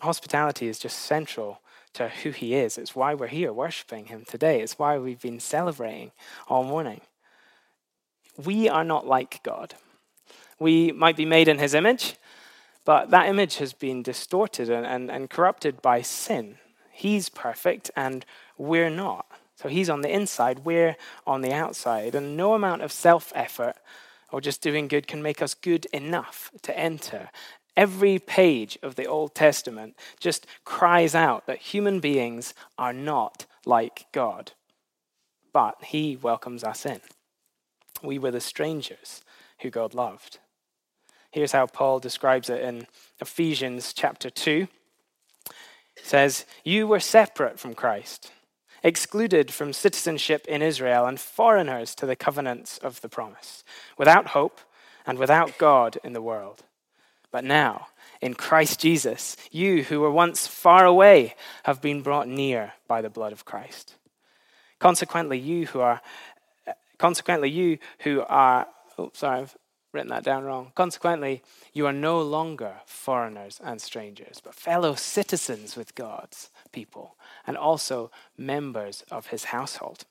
Hospitality 0.00 0.68
is 0.68 0.78
just 0.78 0.98
central 0.98 1.60
to 1.94 2.08
who 2.08 2.30
He 2.30 2.54
is. 2.54 2.78
It's 2.78 2.94
why 2.94 3.14
we're 3.14 3.28
here 3.28 3.52
worshiping 3.52 4.06
Him 4.06 4.24
today. 4.26 4.60
It's 4.60 4.78
why 4.78 4.98
we've 4.98 5.20
been 5.20 5.40
celebrating 5.40 6.12
all 6.48 6.64
morning. 6.64 7.00
We 8.42 8.68
are 8.68 8.84
not 8.84 9.06
like 9.06 9.42
God. 9.42 9.74
We 10.58 10.92
might 10.92 11.16
be 11.16 11.26
made 11.26 11.48
in 11.48 11.58
His 11.58 11.74
image, 11.74 12.16
but 12.84 13.10
that 13.10 13.28
image 13.28 13.56
has 13.56 13.72
been 13.72 14.02
distorted 14.02 14.70
and, 14.70 14.86
and, 14.86 15.10
and 15.10 15.30
corrupted 15.30 15.82
by 15.82 16.02
sin. 16.02 16.56
He's 16.90 17.28
perfect 17.28 17.90
and 17.96 18.24
we're 18.58 18.90
not. 18.90 19.26
So 19.56 19.68
he's 19.68 19.90
on 19.90 20.00
the 20.00 20.10
inside, 20.10 20.60
we're 20.60 20.96
on 21.26 21.42
the 21.42 21.52
outside. 21.52 22.14
And 22.14 22.36
no 22.36 22.54
amount 22.54 22.82
of 22.82 22.92
self 22.92 23.30
effort 23.34 23.76
or 24.32 24.40
just 24.40 24.62
doing 24.62 24.88
good 24.88 25.06
can 25.06 25.22
make 25.22 25.42
us 25.42 25.54
good 25.54 25.86
enough 25.86 26.50
to 26.62 26.78
enter. 26.78 27.30
Every 27.80 28.18
page 28.18 28.78
of 28.82 28.96
the 28.96 29.06
Old 29.06 29.34
Testament 29.34 29.96
just 30.18 30.46
cries 30.66 31.14
out 31.14 31.46
that 31.46 31.72
human 31.72 31.98
beings 31.98 32.52
are 32.76 32.92
not 32.92 33.46
like 33.64 34.04
God. 34.12 34.52
But 35.54 35.82
he 35.84 36.14
welcomes 36.14 36.62
us 36.62 36.84
in. 36.84 37.00
We 38.02 38.18
were 38.18 38.32
the 38.32 38.40
strangers 38.42 39.22
who 39.62 39.70
God 39.70 39.94
loved. 39.94 40.40
Here's 41.30 41.52
how 41.52 41.64
Paul 41.64 42.00
describes 42.00 42.50
it 42.50 42.60
in 42.60 42.86
Ephesians 43.18 43.94
chapter 43.94 44.28
2. 44.28 44.68
He 45.46 46.04
says, 46.04 46.44
You 46.62 46.86
were 46.86 47.00
separate 47.00 47.58
from 47.58 47.72
Christ, 47.72 48.30
excluded 48.82 49.54
from 49.54 49.72
citizenship 49.72 50.44
in 50.46 50.60
Israel, 50.60 51.06
and 51.06 51.18
foreigners 51.18 51.94
to 51.94 52.04
the 52.04 52.14
covenants 52.14 52.76
of 52.76 53.00
the 53.00 53.08
promise, 53.08 53.64
without 53.96 54.26
hope 54.28 54.60
and 55.06 55.18
without 55.18 55.56
God 55.56 55.96
in 56.04 56.12
the 56.12 56.20
world. 56.20 56.64
But 57.30 57.44
now, 57.44 57.88
in 58.20 58.34
Christ 58.34 58.80
Jesus, 58.80 59.36
you 59.50 59.84
who 59.84 60.00
were 60.00 60.10
once 60.10 60.46
far 60.46 60.84
away 60.84 61.34
have 61.64 61.80
been 61.80 62.02
brought 62.02 62.28
near 62.28 62.72
by 62.88 63.00
the 63.00 63.10
blood 63.10 63.32
of 63.32 63.44
Christ. 63.44 63.94
Consequently, 64.78 65.38
you 65.38 65.66
who 65.66 65.80
are 65.80 66.00
consequently 66.98 67.48
you 67.48 67.78
who 68.00 68.22
are 68.28 68.66
oh 68.98 69.10
sorry, 69.14 69.40
I've 69.40 69.56
written 69.92 70.10
that 70.10 70.24
down 70.24 70.44
wrong. 70.44 70.72
Consequently, 70.74 71.42
you 71.72 71.86
are 71.86 71.92
no 71.92 72.20
longer 72.20 72.74
foreigners 72.86 73.60
and 73.62 73.80
strangers, 73.80 74.40
but 74.42 74.54
fellow 74.54 74.94
citizens 74.94 75.76
with 75.76 75.94
God's 75.94 76.50
people 76.72 77.16
and 77.46 77.56
also 77.56 78.10
members 78.36 79.04
of 79.10 79.28
his 79.28 79.44
household. 79.44 80.04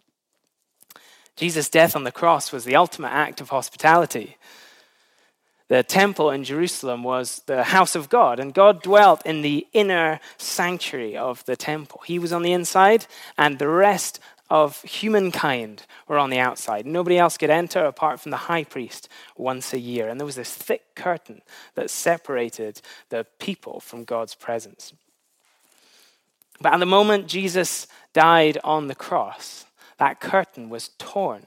Jesus' 1.36 1.70
death 1.70 1.96
on 1.96 2.04
the 2.04 2.12
cross 2.12 2.52
was 2.52 2.66
the 2.66 2.76
ultimate 2.76 3.12
act 3.12 3.40
of 3.40 3.50
hospitality. 3.50 4.38
The 5.70 5.84
temple 5.84 6.32
in 6.32 6.44
Jerusalem 6.44 7.04
was 7.04 7.44
the 7.46 7.64
house 7.64 7.96
of 7.96 8.10
God, 8.10 8.40
and 8.40 8.54
God 8.56 8.82
dwelt 8.82 9.24
in 9.24 9.44
the 9.44 9.68
inner 9.72 10.20
sanctuary 10.38 11.16
of 11.16 11.46
the 11.46 11.56
temple. 11.56 12.02
He 12.06 12.18
was 12.18 12.34
on 12.34 12.42
the 12.42 12.52
inside, 12.52 13.06
and 13.38 13.60
the 13.60 13.70
rest 13.70 14.20
of 14.50 14.82
humankind 14.82 15.86
were 16.08 16.18
on 16.18 16.32
the 16.32 16.40
outside. 16.40 16.88
Nobody 16.88 17.20
else 17.20 17.38
could 17.38 17.52
enter 17.52 17.86
apart 17.86 18.20
from 18.20 18.32
the 18.32 18.38
high 18.38 18.64
priest 18.64 19.08
once 19.38 19.72
a 19.72 19.80
year. 19.80 20.10
And 20.10 20.20
there 20.20 20.26
was 20.26 20.36
this 20.36 20.54
thick 20.54 20.96
curtain 20.96 21.44
that 21.76 21.92
separated 21.92 22.82
the 23.10 23.28
people 23.38 23.80
from 23.80 24.06
God's 24.06 24.34
presence. 24.34 24.94
But 26.60 26.74
at 26.74 26.80
the 26.80 26.88
moment 26.88 27.28
Jesus 27.28 27.86
died 28.12 28.58
on 28.64 28.88
the 28.88 28.96
cross, 28.96 29.66
that 30.00 30.20
curtain 30.20 30.70
was 30.70 30.90
torn 30.98 31.46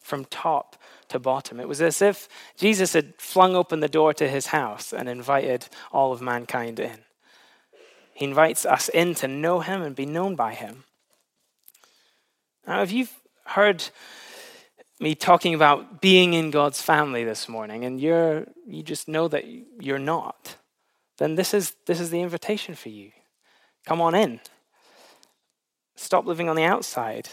from 0.00 0.24
top 0.26 0.76
to 1.08 1.18
bottom. 1.18 1.60
It 1.60 1.68
was 1.68 1.80
as 1.80 2.02
if 2.02 2.28
Jesus 2.56 2.92
had 2.92 3.14
flung 3.18 3.54
open 3.54 3.80
the 3.80 3.88
door 3.88 4.14
to 4.14 4.28
his 4.28 4.46
house 4.46 4.92
and 4.92 5.08
invited 5.08 5.68
all 5.92 6.12
of 6.12 6.20
mankind 6.20 6.80
in. 6.80 7.00
He 8.14 8.24
invites 8.24 8.64
us 8.64 8.88
in 8.88 9.14
to 9.16 9.28
know 9.28 9.60
him 9.60 9.82
and 9.82 9.96
be 9.96 10.06
known 10.06 10.36
by 10.36 10.54
him. 10.54 10.84
Now, 12.66 12.82
if 12.82 12.92
you've 12.92 13.12
heard 13.44 13.84
me 15.00 15.14
talking 15.14 15.54
about 15.54 16.00
being 16.00 16.34
in 16.34 16.50
God's 16.50 16.80
family 16.80 17.24
this 17.24 17.48
morning 17.48 17.84
and 17.84 18.00
you're 18.00 18.46
you 18.66 18.82
just 18.82 19.08
know 19.08 19.28
that 19.28 19.44
you're 19.80 19.98
not, 19.98 20.56
then 21.18 21.34
this 21.34 21.52
is 21.52 21.74
this 21.86 22.00
is 22.00 22.10
the 22.10 22.20
invitation 22.20 22.74
for 22.74 22.88
you. 22.88 23.10
Come 23.84 24.00
on 24.00 24.14
in. 24.14 24.40
Stop 25.96 26.26
living 26.26 26.48
on 26.48 26.56
the 26.56 26.64
outside. 26.64 27.28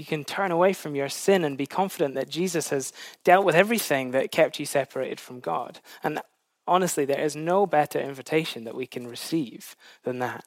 You 0.00 0.06
can 0.06 0.24
turn 0.24 0.50
away 0.50 0.72
from 0.72 0.94
your 0.94 1.10
sin 1.10 1.44
and 1.44 1.58
be 1.58 1.66
confident 1.66 2.14
that 2.14 2.30
Jesus 2.30 2.70
has 2.70 2.94
dealt 3.22 3.44
with 3.44 3.54
everything 3.54 4.12
that 4.12 4.32
kept 4.32 4.58
you 4.58 4.64
separated 4.64 5.20
from 5.20 5.40
God. 5.40 5.80
And 6.02 6.22
honestly, 6.66 7.04
there 7.04 7.20
is 7.20 7.36
no 7.36 7.66
better 7.66 8.00
invitation 8.00 8.64
that 8.64 8.74
we 8.74 8.86
can 8.86 9.06
receive 9.06 9.76
than 10.04 10.18
that. 10.20 10.46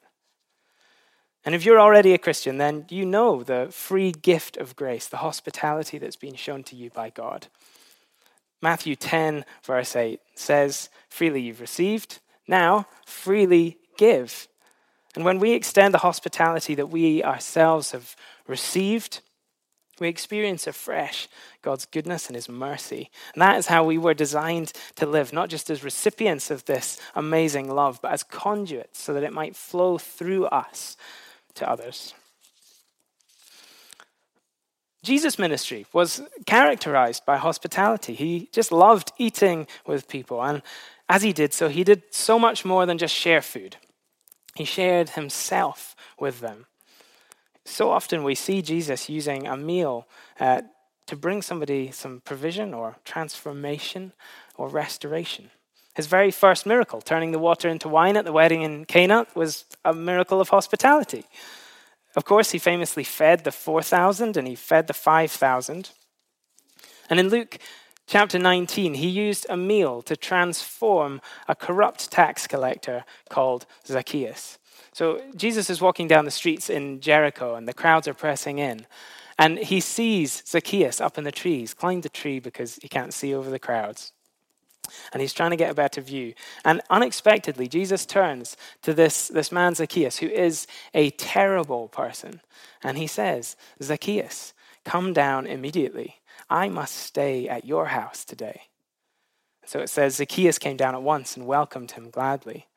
And 1.46 1.54
if 1.54 1.66
you're 1.66 1.80
already 1.80 2.16
a 2.16 2.18
Christian, 2.18 2.58
then 2.58 2.88
you 2.90 3.06
know 3.06 3.44
the 3.44 3.68
free 3.70 4.12
gift 4.12 4.58
of 4.58 4.76
grace, 4.76 5.08
the 5.08 5.18
hospitality 5.18 6.00
that's 6.00 6.16
been 6.16 6.34
shown 6.34 6.64
to 6.64 6.76
you 6.76 6.90
by 6.90 7.12
God. 7.12 7.46
Matthew 8.60 8.96
10, 8.96 9.46
verse 9.64 9.96
8 9.96 10.20
says, 10.34 10.90
Freely 11.10 11.42
you've 11.42 11.62
received, 11.62 12.22
now 12.48 12.88
freely 13.06 13.78
give. 14.00 14.48
And 15.14 15.24
when 15.24 15.38
we 15.38 15.52
extend 15.52 15.94
the 15.94 16.00
hospitality 16.00 16.74
that 16.74 16.90
we 16.90 17.24
ourselves 17.24 17.92
have 17.92 18.16
received, 18.48 19.22
we 20.04 20.10
experience 20.10 20.68
afresh 20.68 21.28
God's 21.62 21.86
goodness 21.86 22.28
and 22.28 22.36
His 22.36 22.48
mercy. 22.48 23.10
And 23.34 23.42
that 23.42 23.58
is 23.58 23.68
how 23.68 23.84
we 23.84 23.98
were 23.98 24.14
designed 24.14 24.74
to 24.98 25.06
live, 25.06 25.34
not 25.34 25.50
just 25.50 25.70
as 25.70 25.84
recipients 25.84 26.52
of 26.52 26.66
this 26.66 27.00
amazing 27.16 27.74
love, 27.74 28.00
but 28.02 28.12
as 28.12 28.24
conduits 28.24 29.02
so 29.02 29.14
that 29.14 29.24
it 29.24 29.34
might 29.34 29.56
flow 29.56 29.98
through 29.98 30.46
us 30.46 30.96
to 31.56 31.70
others. 31.70 32.14
Jesus' 35.04 35.38
ministry 35.38 35.86
was 35.92 36.22
characterized 36.46 37.26
by 37.26 37.38
hospitality. 37.38 38.14
He 38.14 38.50
just 38.54 38.72
loved 38.72 39.12
eating 39.18 39.68
with 39.86 40.08
people. 40.08 40.42
And 40.42 40.62
as 41.10 41.24
he 41.24 41.34
did 41.34 41.54
so, 41.54 41.68
he 41.68 41.84
did 41.84 42.04
so 42.12 42.40
much 42.40 42.64
more 42.64 42.86
than 42.86 42.98
just 42.98 43.14
share 43.14 43.42
food, 43.42 43.76
he 44.56 44.66
shared 44.66 45.12
himself 45.12 45.96
with 46.20 46.40
them. 46.40 46.68
So 47.66 47.92
often 47.92 48.24
we 48.24 48.36
see 48.36 48.62
Jesus 48.62 49.10
using 49.10 49.48
a 49.48 49.56
meal 49.56 50.08
uh, 50.40 50.62
to 51.08 51.16
bring 51.16 51.42
somebody 51.42 51.92
some 51.92 52.22
provision 52.22 52.74
or 52.74 52.98
transformation 53.06 54.14
or 54.56 54.68
restoration. 54.68 55.50
His 55.96 56.08
very 56.08 56.32
first 56.32 56.66
miracle, 56.66 57.02
turning 57.02 57.32
the 57.32 57.40
water 57.40 57.70
into 57.70 57.88
wine 57.88 58.18
at 58.18 58.26
the 58.26 58.32
wedding 58.32 58.64
in 58.64 58.86
Cana, 58.86 59.28
was 59.36 59.66
a 59.86 59.94
miracle 59.94 60.42
of 60.42 60.50
hospitality. 60.50 61.26
Of 62.16 62.26
course, 62.26 62.52
he 62.52 62.60
famously 62.60 63.04
fed 63.04 63.44
the 63.44 63.52
4,000 63.52 64.38
and 64.38 64.48
he 64.48 64.56
fed 64.56 64.88
the 64.88 64.94
5,000. 64.94 65.92
And 67.10 67.20
in 67.20 67.30
Luke 67.30 67.60
chapter 68.08 68.40
19, 68.40 68.96
he 68.96 69.08
used 69.08 69.46
a 69.50 69.58
meal 69.58 70.02
to 70.04 70.16
transform 70.16 71.22
a 71.48 71.56
corrupt 71.56 72.12
tax 72.12 72.48
collector 72.48 73.04
called 73.30 73.66
Zacchaeus. 73.86 74.58
So 74.94 75.22
Jesus 75.36 75.70
is 75.70 75.82
walking 75.82 76.08
down 76.08 76.26
the 76.26 76.32
streets 76.32 76.70
in 76.70 77.02
Jericho 77.02 77.56
and 77.56 77.68
the 77.68 77.74
crowds 77.74 78.08
are 78.08 78.14
pressing 78.14 78.60
in. 78.60 78.86
And 79.40 79.58
he 79.58 79.80
sees 79.80 80.44
Zacchaeus 80.46 81.02
up 81.02 81.18
in 81.18 81.24
the 81.24 81.32
trees, 81.32 81.74
climbed 81.74 82.04
the 82.04 82.10
tree 82.10 82.40
because 82.40 82.76
he 82.76 82.88
can't 82.88 83.14
see 83.14 83.34
over 83.34 83.50
the 83.50 83.60
crowds 83.60 84.14
and 85.12 85.22
he's 85.22 85.34
trying 85.34 85.52
to 85.52 85.58
get 85.58 85.72
a 85.72 85.76
better 85.76 86.02
view. 86.02 86.34
And 86.66 86.82
unexpectedly, 86.90 87.68
Jesus 87.68 88.06
turns 88.06 88.58
to 88.82 88.94
this, 88.94 89.28
this 89.28 89.52
man, 89.52 89.76
Zacchaeus, 89.76 90.18
who 90.18 90.28
is 90.28 90.68
a 90.94 91.12
terrible 91.12 91.88
person. 91.88 92.42
And 92.84 92.98
he 92.98 93.08
says, 93.08 93.56
Zacchaeus, 93.82 94.54
come 94.84 95.14
down 95.14 95.48
immediately. 95.48 96.18
I 96.50 96.70
must 96.70 96.96
stay 96.96 97.48
at 97.48 97.66
your 97.66 97.88
house 97.88 98.26
today. 98.26 98.64
So 99.66 99.80
it 99.80 99.90
says, 99.90 100.16
Zacchaeus 100.16 100.60
came 100.60 100.78
down 100.78 100.94
at 100.94 101.02
once 101.02 101.38
and 101.38 101.48
welcomed 101.48 101.92
him 101.92 102.10
gladly. 102.10 102.68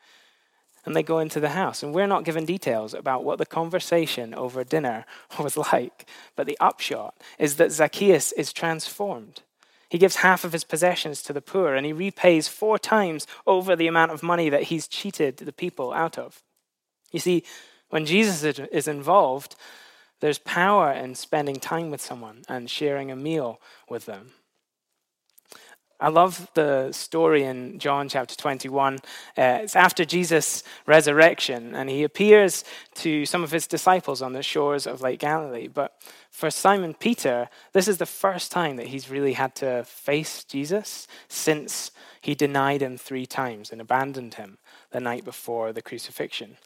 And 0.87 0.97
they 0.97 1.03
go 1.03 1.19
into 1.19 1.41
the 1.41 1.51
house. 1.51 1.83
And 1.83 1.93
we're 1.93 2.07
not 2.07 2.25
given 2.25 2.47
details 2.47 2.95
about 2.95 3.25
what 3.25 3.39
the 3.39 3.45
conversation 3.45 4.33
over 4.35 4.65
dinner 4.65 5.05
was 5.39 5.57
like. 5.57 6.09
But 6.37 6.47
the 6.47 6.57
upshot 6.61 7.15
is 7.39 7.57
that 7.57 7.73
Zacchaeus 7.73 8.33
is 8.33 8.53
transformed. 8.53 9.43
He 9.89 9.99
gives 9.99 10.17
half 10.17 10.45
of 10.45 10.53
his 10.53 10.65
possessions 10.65 11.23
to 11.23 11.33
the 11.33 11.43
poor 11.43 11.75
and 11.75 11.85
he 11.85 11.93
repays 11.93 12.49
four 12.49 12.79
times 12.79 13.27
over 13.47 13.77
the 13.77 13.87
amount 13.87 14.13
of 14.13 14.23
money 14.23 14.49
that 14.49 14.65
he's 14.65 14.89
cheated 14.89 15.37
the 15.37 15.53
people 15.53 15.93
out 15.93 16.19
of. 16.19 16.43
You 17.13 17.21
see, 17.21 17.45
when 17.91 18.07
Jesus 18.07 18.59
is 18.73 18.89
involved, 18.89 19.55
There's 20.21 20.39
power 20.39 20.93
in 20.93 21.15
spending 21.15 21.57
time 21.57 21.91
with 21.91 22.01
someone 22.01 22.43
and 22.49 22.71
sharing 22.71 23.11
a 23.11 23.17
meal 23.17 23.61
with 23.89 24.07
them. 24.07 24.33
I 25.99 26.09
love 26.11 26.51
the 26.53 26.93
story 26.93 27.45
in 27.45 27.79
John 27.79 28.11
chapter 28.11 28.37
21. 28.37 28.97
Uh, 28.97 28.99
it's 29.63 29.75
after 29.75 30.05
Jesus' 30.05 30.63
resurrection, 30.85 31.75
and 31.75 31.89
he 31.89 32.03
appears 32.03 32.65
to 32.97 33.25
some 33.25 33.43
of 33.43 33.51
his 33.51 33.67
disciples 33.67 34.21
on 34.21 34.35
the 34.35 34.43
shores 34.43 34.87
of 34.87 35.01
Lake 35.01 35.21
Galilee. 35.21 35.69
But 35.69 35.95
for 36.31 36.51
Simon 36.51 36.93
Peter, 36.93 37.49
this 37.73 37.89
is 37.89 37.97
the 37.97 38.05
first 38.05 38.53
time 38.53 38.77
that 38.77 38.89
he's 38.89 39.09
really 39.09 39.33
had 39.33 39.55
to 39.57 39.85
face 39.85 40.45
Jesus 40.45 41.09
since 41.29 41.91
he 42.21 42.35
denied 42.35 42.83
him 42.83 42.99
three 42.99 43.25
times 43.25 43.73
and 43.73 43.81
abandoned 43.81 44.35
him 44.35 44.59
the 44.91 45.01
night 45.01 45.25
before 45.25 45.73
the 45.73 45.83
crucifixion. 45.83 46.59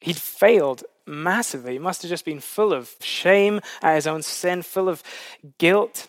He'd 0.00 0.16
failed 0.16 0.84
massively. 1.06 1.72
He 1.72 1.78
must 1.80 2.02
have 2.02 2.08
just 2.08 2.24
been 2.24 2.40
full 2.40 2.72
of 2.72 2.94
shame 3.00 3.60
at 3.82 3.96
his 3.96 4.06
own 4.06 4.22
sin, 4.22 4.62
full 4.62 4.88
of 4.88 5.02
guilt 5.58 6.06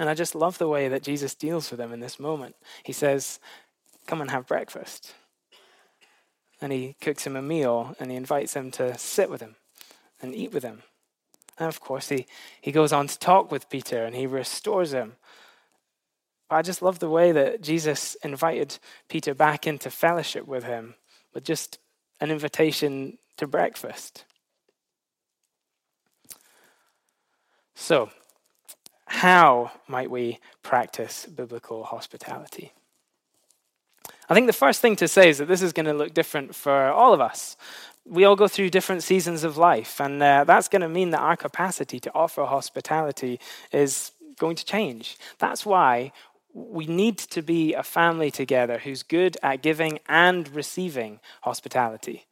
and 0.00 0.08
I 0.08 0.14
just 0.14 0.34
love 0.34 0.56
the 0.56 0.66
way 0.66 0.88
that 0.88 1.02
Jesus 1.02 1.34
deals 1.34 1.70
with 1.70 1.76
them 1.76 1.92
in 1.92 2.00
this 2.00 2.18
moment. 2.18 2.56
He 2.84 2.92
says, 2.92 3.38
Come 4.06 4.22
and 4.22 4.30
have 4.30 4.46
breakfast. 4.46 5.12
And 6.58 6.72
he 6.72 6.96
cooks 7.02 7.26
him 7.26 7.36
a 7.36 7.42
meal 7.42 7.94
and 8.00 8.10
he 8.10 8.16
invites 8.16 8.54
him 8.54 8.70
to 8.72 8.96
sit 8.96 9.28
with 9.28 9.42
him 9.42 9.56
and 10.22 10.34
eat 10.34 10.54
with 10.54 10.62
him. 10.62 10.84
And 11.58 11.68
of 11.68 11.80
course, 11.80 12.08
he, 12.08 12.26
he 12.62 12.72
goes 12.72 12.94
on 12.94 13.08
to 13.08 13.18
talk 13.18 13.52
with 13.52 13.68
Peter 13.68 14.06
and 14.06 14.16
he 14.16 14.26
restores 14.26 14.94
him. 14.94 15.16
But 16.48 16.56
I 16.56 16.62
just 16.62 16.80
love 16.80 16.98
the 16.98 17.10
way 17.10 17.30
that 17.32 17.60
Jesus 17.60 18.16
invited 18.24 18.78
Peter 19.10 19.34
back 19.34 19.66
into 19.66 19.90
fellowship 19.90 20.46
with 20.46 20.64
him 20.64 20.94
with 21.34 21.44
just 21.44 21.78
an 22.20 22.30
invitation 22.30 23.18
to 23.36 23.46
breakfast. 23.46 24.24
So, 27.74 28.10
how 29.10 29.72
might 29.88 30.08
we 30.08 30.38
practice 30.62 31.26
biblical 31.26 31.82
hospitality? 31.82 32.72
I 34.28 34.34
think 34.34 34.46
the 34.46 34.52
first 34.52 34.80
thing 34.80 34.94
to 34.96 35.08
say 35.08 35.28
is 35.28 35.38
that 35.38 35.48
this 35.48 35.62
is 35.62 35.72
going 35.72 35.86
to 35.86 35.92
look 35.92 36.14
different 36.14 36.54
for 36.54 36.90
all 36.90 37.12
of 37.12 37.20
us. 37.20 37.56
We 38.06 38.24
all 38.24 38.36
go 38.36 38.46
through 38.46 38.70
different 38.70 39.02
seasons 39.02 39.42
of 39.42 39.56
life, 39.56 40.00
and 40.00 40.22
uh, 40.22 40.44
that's 40.44 40.68
going 40.68 40.82
to 40.82 40.88
mean 40.88 41.10
that 41.10 41.20
our 41.20 41.36
capacity 41.36 41.98
to 41.98 42.14
offer 42.14 42.44
hospitality 42.44 43.40
is 43.72 44.12
going 44.38 44.54
to 44.54 44.64
change. 44.64 45.18
That's 45.38 45.66
why 45.66 46.12
we 46.54 46.86
need 46.86 47.18
to 47.18 47.42
be 47.42 47.74
a 47.74 47.82
family 47.82 48.30
together 48.30 48.78
who's 48.78 49.02
good 49.02 49.36
at 49.42 49.60
giving 49.60 49.98
and 50.08 50.48
receiving 50.54 51.18
hospitality. 51.42 52.26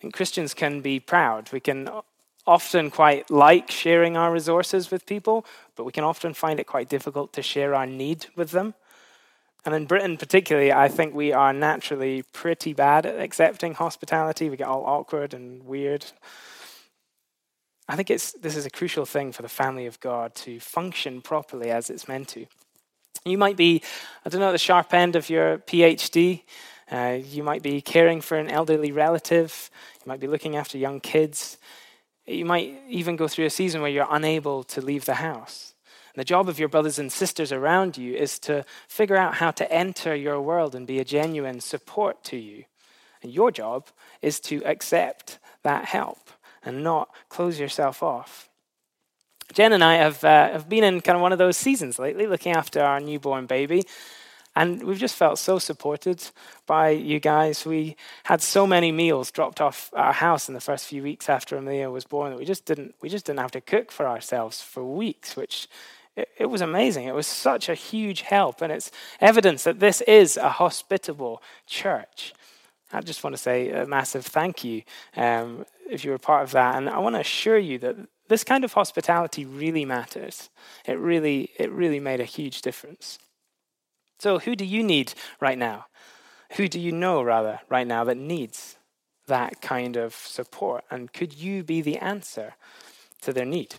And 0.00 0.12
Christians 0.12 0.54
can 0.54 0.80
be 0.80 1.00
proud. 1.00 1.50
We 1.52 1.60
can 1.60 1.90
often 2.48 2.90
quite 2.90 3.30
like 3.30 3.70
sharing 3.70 4.16
our 4.16 4.32
resources 4.32 4.90
with 4.90 5.04
people, 5.04 5.44
but 5.78 5.84
we 5.84 5.92
can 5.92 6.02
often 6.02 6.34
find 6.34 6.58
it 6.58 6.66
quite 6.66 6.88
difficult 6.88 7.32
to 7.32 7.40
share 7.40 7.72
our 7.72 7.86
need 7.86 8.26
with 8.34 8.50
them. 8.50 8.74
And 9.64 9.74
in 9.76 9.86
Britain, 9.86 10.16
particularly, 10.16 10.72
I 10.72 10.88
think 10.88 11.14
we 11.14 11.32
are 11.32 11.52
naturally 11.52 12.22
pretty 12.32 12.72
bad 12.72 13.06
at 13.06 13.20
accepting 13.20 13.74
hospitality. 13.74 14.50
We 14.50 14.56
get 14.56 14.66
all 14.66 14.84
awkward 14.84 15.32
and 15.34 15.64
weird. 15.64 16.04
I 17.88 17.94
think 17.94 18.10
it's, 18.10 18.32
this 18.32 18.56
is 18.56 18.66
a 18.66 18.70
crucial 18.70 19.06
thing 19.06 19.30
for 19.30 19.42
the 19.42 19.48
family 19.48 19.86
of 19.86 20.00
God 20.00 20.34
to 20.36 20.58
function 20.58 21.22
properly 21.22 21.70
as 21.70 21.90
it's 21.90 22.08
meant 22.08 22.26
to. 22.30 22.46
You 23.24 23.38
might 23.38 23.56
be, 23.56 23.80
I 24.24 24.30
don't 24.30 24.40
know, 24.40 24.48
at 24.48 24.52
the 24.52 24.58
sharp 24.58 24.92
end 24.92 25.14
of 25.14 25.30
your 25.30 25.58
PhD. 25.58 26.42
Uh, 26.90 27.18
you 27.24 27.44
might 27.44 27.62
be 27.62 27.80
caring 27.80 28.20
for 28.20 28.36
an 28.36 28.48
elderly 28.48 28.90
relative. 28.90 29.70
You 30.04 30.10
might 30.10 30.20
be 30.20 30.26
looking 30.26 30.56
after 30.56 30.76
young 30.76 30.98
kids. 30.98 31.56
You 32.28 32.44
might 32.44 32.80
even 32.88 33.16
go 33.16 33.26
through 33.26 33.46
a 33.46 33.50
season 33.50 33.80
where 33.80 33.90
you're 33.90 34.06
unable 34.10 34.62
to 34.64 34.80
leave 34.80 35.06
the 35.06 35.14
house. 35.14 35.74
And 36.14 36.20
the 36.20 36.24
job 36.24 36.48
of 36.48 36.58
your 36.58 36.68
brothers 36.68 36.98
and 36.98 37.10
sisters 37.10 37.52
around 37.52 37.96
you 37.96 38.14
is 38.14 38.38
to 38.40 38.64
figure 38.86 39.16
out 39.16 39.34
how 39.34 39.50
to 39.52 39.72
enter 39.72 40.14
your 40.14 40.40
world 40.40 40.74
and 40.74 40.86
be 40.86 40.98
a 40.98 41.04
genuine 41.04 41.60
support 41.60 42.22
to 42.24 42.36
you. 42.36 42.64
And 43.22 43.32
your 43.32 43.50
job 43.50 43.86
is 44.20 44.40
to 44.40 44.62
accept 44.64 45.38
that 45.62 45.86
help 45.86 46.30
and 46.62 46.84
not 46.84 47.08
close 47.28 47.58
yourself 47.58 48.02
off. 48.02 48.48
Jen 49.52 49.72
and 49.72 49.82
I 49.82 49.94
have, 49.94 50.22
uh, 50.22 50.50
have 50.52 50.68
been 50.68 50.84
in 50.84 51.00
kind 51.00 51.16
of 51.16 51.22
one 51.22 51.32
of 51.32 51.38
those 51.38 51.56
seasons 51.56 51.98
lately, 51.98 52.26
looking 52.26 52.52
after 52.52 52.82
our 52.82 53.00
newborn 53.00 53.46
baby. 53.46 53.84
And 54.58 54.82
we've 54.82 54.98
just 54.98 55.14
felt 55.14 55.38
so 55.38 55.60
supported 55.60 56.20
by 56.66 56.88
you 56.88 57.20
guys. 57.20 57.64
We 57.64 57.94
had 58.24 58.42
so 58.42 58.66
many 58.66 58.90
meals 58.90 59.30
dropped 59.30 59.60
off 59.60 59.88
our 59.92 60.12
house 60.12 60.48
in 60.48 60.54
the 60.54 60.60
first 60.60 60.86
few 60.86 61.00
weeks 61.00 61.28
after 61.28 61.56
Amelia 61.56 61.90
was 61.90 62.04
born 62.04 62.30
that 62.30 62.40
we 62.40 62.44
just 62.44 62.64
didn't 62.64 62.96
we 63.00 63.08
just 63.08 63.24
didn't 63.24 63.38
have 63.38 63.52
to 63.52 63.60
cook 63.60 63.92
for 63.92 64.08
ourselves 64.08 64.60
for 64.60 64.82
weeks, 64.82 65.36
which 65.36 65.68
it, 66.16 66.50
was 66.50 66.60
amazing. 66.60 67.06
It 67.06 67.14
was 67.14 67.28
such 67.28 67.68
a 67.68 67.74
huge 67.74 68.22
help, 68.22 68.60
and 68.60 68.72
it's 68.72 68.90
evidence 69.20 69.62
that 69.62 69.78
this 69.78 70.00
is 70.00 70.36
a 70.36 70.48
hospitable 70.48 71.40
church. 71.68 72.34
I 72.92 73.00
just 73.00 73.22
want 73.22 73.36
to 73.36 73.40
say 73.40 73.70
a 73.70 73.86
massive 73.86 74.26
thank 74.26 74.64
you 74.64 74.82
um, 75.14 75.66
if 75.88 76.04
you 76.04 76.10
were 76.10 76.18
part 76.18 76.42
of 76.42 76.50
that, 76.50 76.74
and 76.74 76.90
I 76.90 76.98
want 76.98 77.14
to 77.14 77.20
assure 77.20 77.58
you 77.58 77.78
that 77.78 77.94
this 78.26 78.42
kind 78.42 78.64
of 78.64 78.72
hospitality 78.72 79.44
really 79.44 79.84
matters. 79.84 80.50
It 80.84 80.98
really, 80.98 81.50
it 81.60 81.70
really 81.70 82.00
made 82.00 82.20
a 82.20 82.24
huge 82.24 82.60
difference. 82.62 83.20
So, 84.18 84.38
who 84.38 84.56
do 84.56 84.64
you 84.64 84.82
need 84.82 85.14
right 85.40 85.58
now? 85.58 85.86
Who 86.56 86.68
do 86.68 86.80
you 86.80 86.92
know, 86.92 87.22
rather, 87.22 87.60
right 87.68 87.86
now 87.86 88.04
that 88.04 88.16
needs 88.16 88.76
that 89.26 89.60
kind 89.60 89.96
of 89.96 90.14
support? 90.14 90.84
And 90.90 91.12
could 91.12 91.34
you 91.34 91.62
be 91.62 91.80
the 91.80 91.98
answer 91.98 92.54
to 93.22 93.32
their 93.32 93.44
need? 93.44 93.76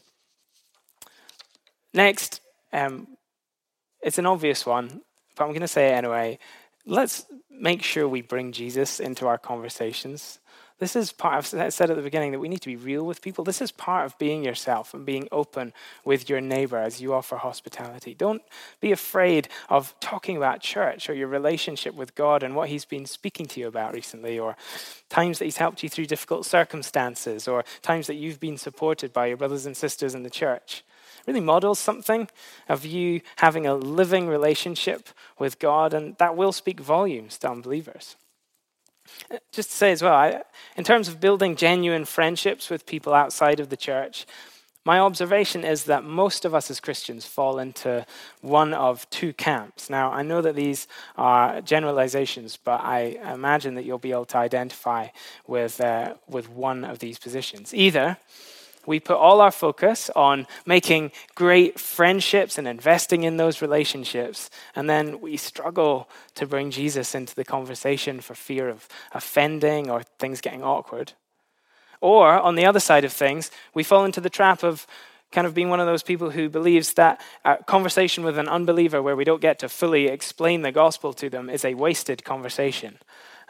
Next, 1.94 2.42
um, 2.72 3.08
it's 4.02 4.18
an 4.18 4.26
obvious 4.26 4.66
one, 4.66 5.02
but 5.36 5.44
I'm 5.44 5.50
going 5.50 5.62
to 5.62 5.68
say 5.68 5.90
it 5.90 5.98
anyway. 5.98 6.40
Let's 6.86 7.26
make 7.50 7.84
sure 7.84 8.08
we 8.08 8.22
bring 8.22 8.52
Jesus 8.52 9.00
into 9.00 9.28
our 9.28 9.38
conversations. 9.38 10.39
This 10.80 10.96
is 10.96 11.12
part 11.12 11.54
of, 11.54 11.60
I 11.60 11.70
said 11.70 11.90
at 11.90 11.98
the 11.98 12.02
beginning 12.02 12.32
that 12.32 12.40
we 12.40 12.48
need 12.48 12.62
to 12.62 12.68
be 12.68 12.78
real 12.78 13.06
with 13.06 13.22
people. 13.22 13.44
This 13.44 13.62
is 13.62 13.72
part 13.72 14.06
of 14.06 14.18
being 14.18 14.44
yourself 14.44 14.94
and 14.94 15.06
being 15.06 15.28
open 15.32 15.74
with 16.06 16.30
your 16.30 16.40
neighbor 16.40 16.78
as 16.78 17.02
you 17.02 17.14
offer 17.14 17.36
hospitality. 17.36 18.14
Don't 18.14 18.42
be 18.80 18.94
afraid 18.94 19.50
of 19.68 19.94
talking 20.00 20.38
about 20.38 20.62
church 20.62 21.10
or 21.10 21.14
your 21.14 21.28
relationship 21.28 21.96
with 21.96 22.16
God 22.16 22.44
and 22.44 22.56
what 22.56 22.70
He's 22.70 22.86
been 22.86 23.06
speaking 23.06 23.46
to 23.48 23.60
you 23.60 23.68
about 23.68 23.94
recently, 23.94 24.40
or 24.40 24.56
times 25.10 25.40
that 25.40 25.46
He's 25.46 25.58
helped 25.58 25.84
you 25.84 25.90
through 25.90 26.06
difficult 26.06 26.46
circumstances, 26.46 27.48
or 27.48 27.66
times 27.82 28.08
that 28.08 28.16
you've 28.16 28.40
been 28.40 28.58
supported 28.58 29.12
by 29.12 29.28
your 29.28 29.38
brothers 29.38 29.66
and 29.66 29.76
sisters 29.76 30.16
in 30.16 30.24
the 30.24 30.30
church 30.30 30.84
really 31.28 31.42
models 31.42 31.78
something 31.78 32.28
of 32.68 32.86
you 32.86 33.22
having 33.36 33.68
a 33.68 33.76
living 33.76 34.28
relationship 34.28 35.10
with 35.38 35.60
God, 35.60 35.94
and 35.94 36.16
that 36.18 36.36
will 36.36 36.52
speak 36.52 36.80
volumes 36.80 37.38
to 37.40 37.52
unbelievers. 37.52 38.16
Just 39.52 39.70
to 39.72 39.76
say 39.76 39.92
as 39.92 40.02
well, 40.02 40.14
I, 40.14 40.42
in 40.76 40.84
terms 40.84 41.08
of 41.08 41.20
building 41.20 41.56
genuine 41.56 42.06
friendships 42.06 42.70
with 42.70 42.86
people 42.86 43.14
outside 43.14 43.60
of 43.60 43.70
the 43.70 43.78
church, 43.78 44.26
my 44.86 45.00
observation 45.00 45.64
is 45.64 45.84
that 45.84 46.04
most 46.04 46.46
of 46.46 46.56
us 46.56 46.72
as 46.72 46.80
Christians 46.80 47.26
fall 47.26 47.60
into 47.60 48.06
one 48.42 48.74
of 48.74 49.08
two 49.10 49.34
camps. 49.34 49.90
Now, 49.90 50.12
I 50.12 50.24
know 50.24 50.42
that 50.42 50.56
these 50.56 50.88
are 51.18 51.62
generalizations, 51.62 52.58
but 52.58 52.82
I 52.82 53.20
imagine 53.32 53.76
that 53.76 53.86
you'll 53.86 54.00
be 54.00 54.12
able 54.12 54.26
to 54.26 54.38
identify 54.38 55.10
with, 55.46 55.80
uh, 55.82 56.16
with 56.28 56.50
one 56.50 56.86
of 56.86 57.00
these 57.00 57.20
positions. 57.20 57.74
Either 57.74 58.18
we 58.90 59.00
put 59.00 59.18
all 59.18 59.40
our 59.40 59.52
focus 59.52 60.10
on 60.16 60.48
making 60.66 61.12
great 61.36 61.80
friendships 61.80 62.58
and 62.58 62.68
investing 62.68 63.24
in 63.24 63.38
those 63.38 63.62
relationships. 63.62 64.50
And 64.76 64.90
then 64.90 65.22
we 65.22 65.38
struggle 65.38 66.10
to 66.34 66.48
bring 66.48 66.72
Jesus 66.72 67.14
into 67.14 67.36
the 67.36 67.46
conversation 67.46 68.20
for 68.20 68.34
fear 68.34 68.68
of 68.68 68.88
offending 69.12 69.92
or 69.92 70.02
things 70.18 70.42
getting 70.42 70.64
awkward. 70.64 71.14
Or 72.02 72.40
on 72.40 72.56
the 72.56 72.66
other 72.66 72.80
side 72.80 73.06
of 73.06 73.14
things, 73.14 73.52
we 73.76 73.84
fall 73.84 74.06
into 74.06 74.22
the 74.22 74.30
trap 74.30 74.64
of 74.64 74.88
kind 75.32 75.46
of 75.46 75.54
being 75.54 75.70
one 75.70 75.80
of 75.80 75.86
those 75.86 76.02
people 76.02 76.32
who 76.32 76.50
believes 76.50 76.94
that 76.94 77.22
a 77.46 77.58
conversation 77.58 78.24
with 78.24 78.40
an 78.40 78.50
unbeliever 78.50 79.04
where 79.04 79.16
we 79.16 79.24
don't 79.24 79.40
get 79.40 79.60
to 79.60 79.70
fully 79.70 80.08
explain 80.08 80.64
the 80.64 80.72
gospel 80.72 81.14
to 81.14 81.30
them 81.30 81.48
is 81.48 81.64
a 81.64 81.76
wasted 81.76 82.24
conversation. 82.24 82.98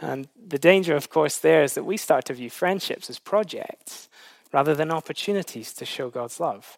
And 0.01 0.27
the 0.35 0.59
danger, 0.59 0.97
of 0.97 1.09
course, 1.09 1.37
there 1.37 1.63
is 1.63 1.75
that 1.75 1.85
we 1.85 1.95
start 1.95 2.25
to 2.25 2.33
view 2.33 2.49
friendships 2.49 3.09
as 3.09 3.19
projects 3.19 4.08
rather 4.51 4.75
than 4.75 4.91
opportunities 4.91 5.73
to 5.73 5.85
show 5.85 6.09
God's 6.09 6.39
love. 6.39 6.77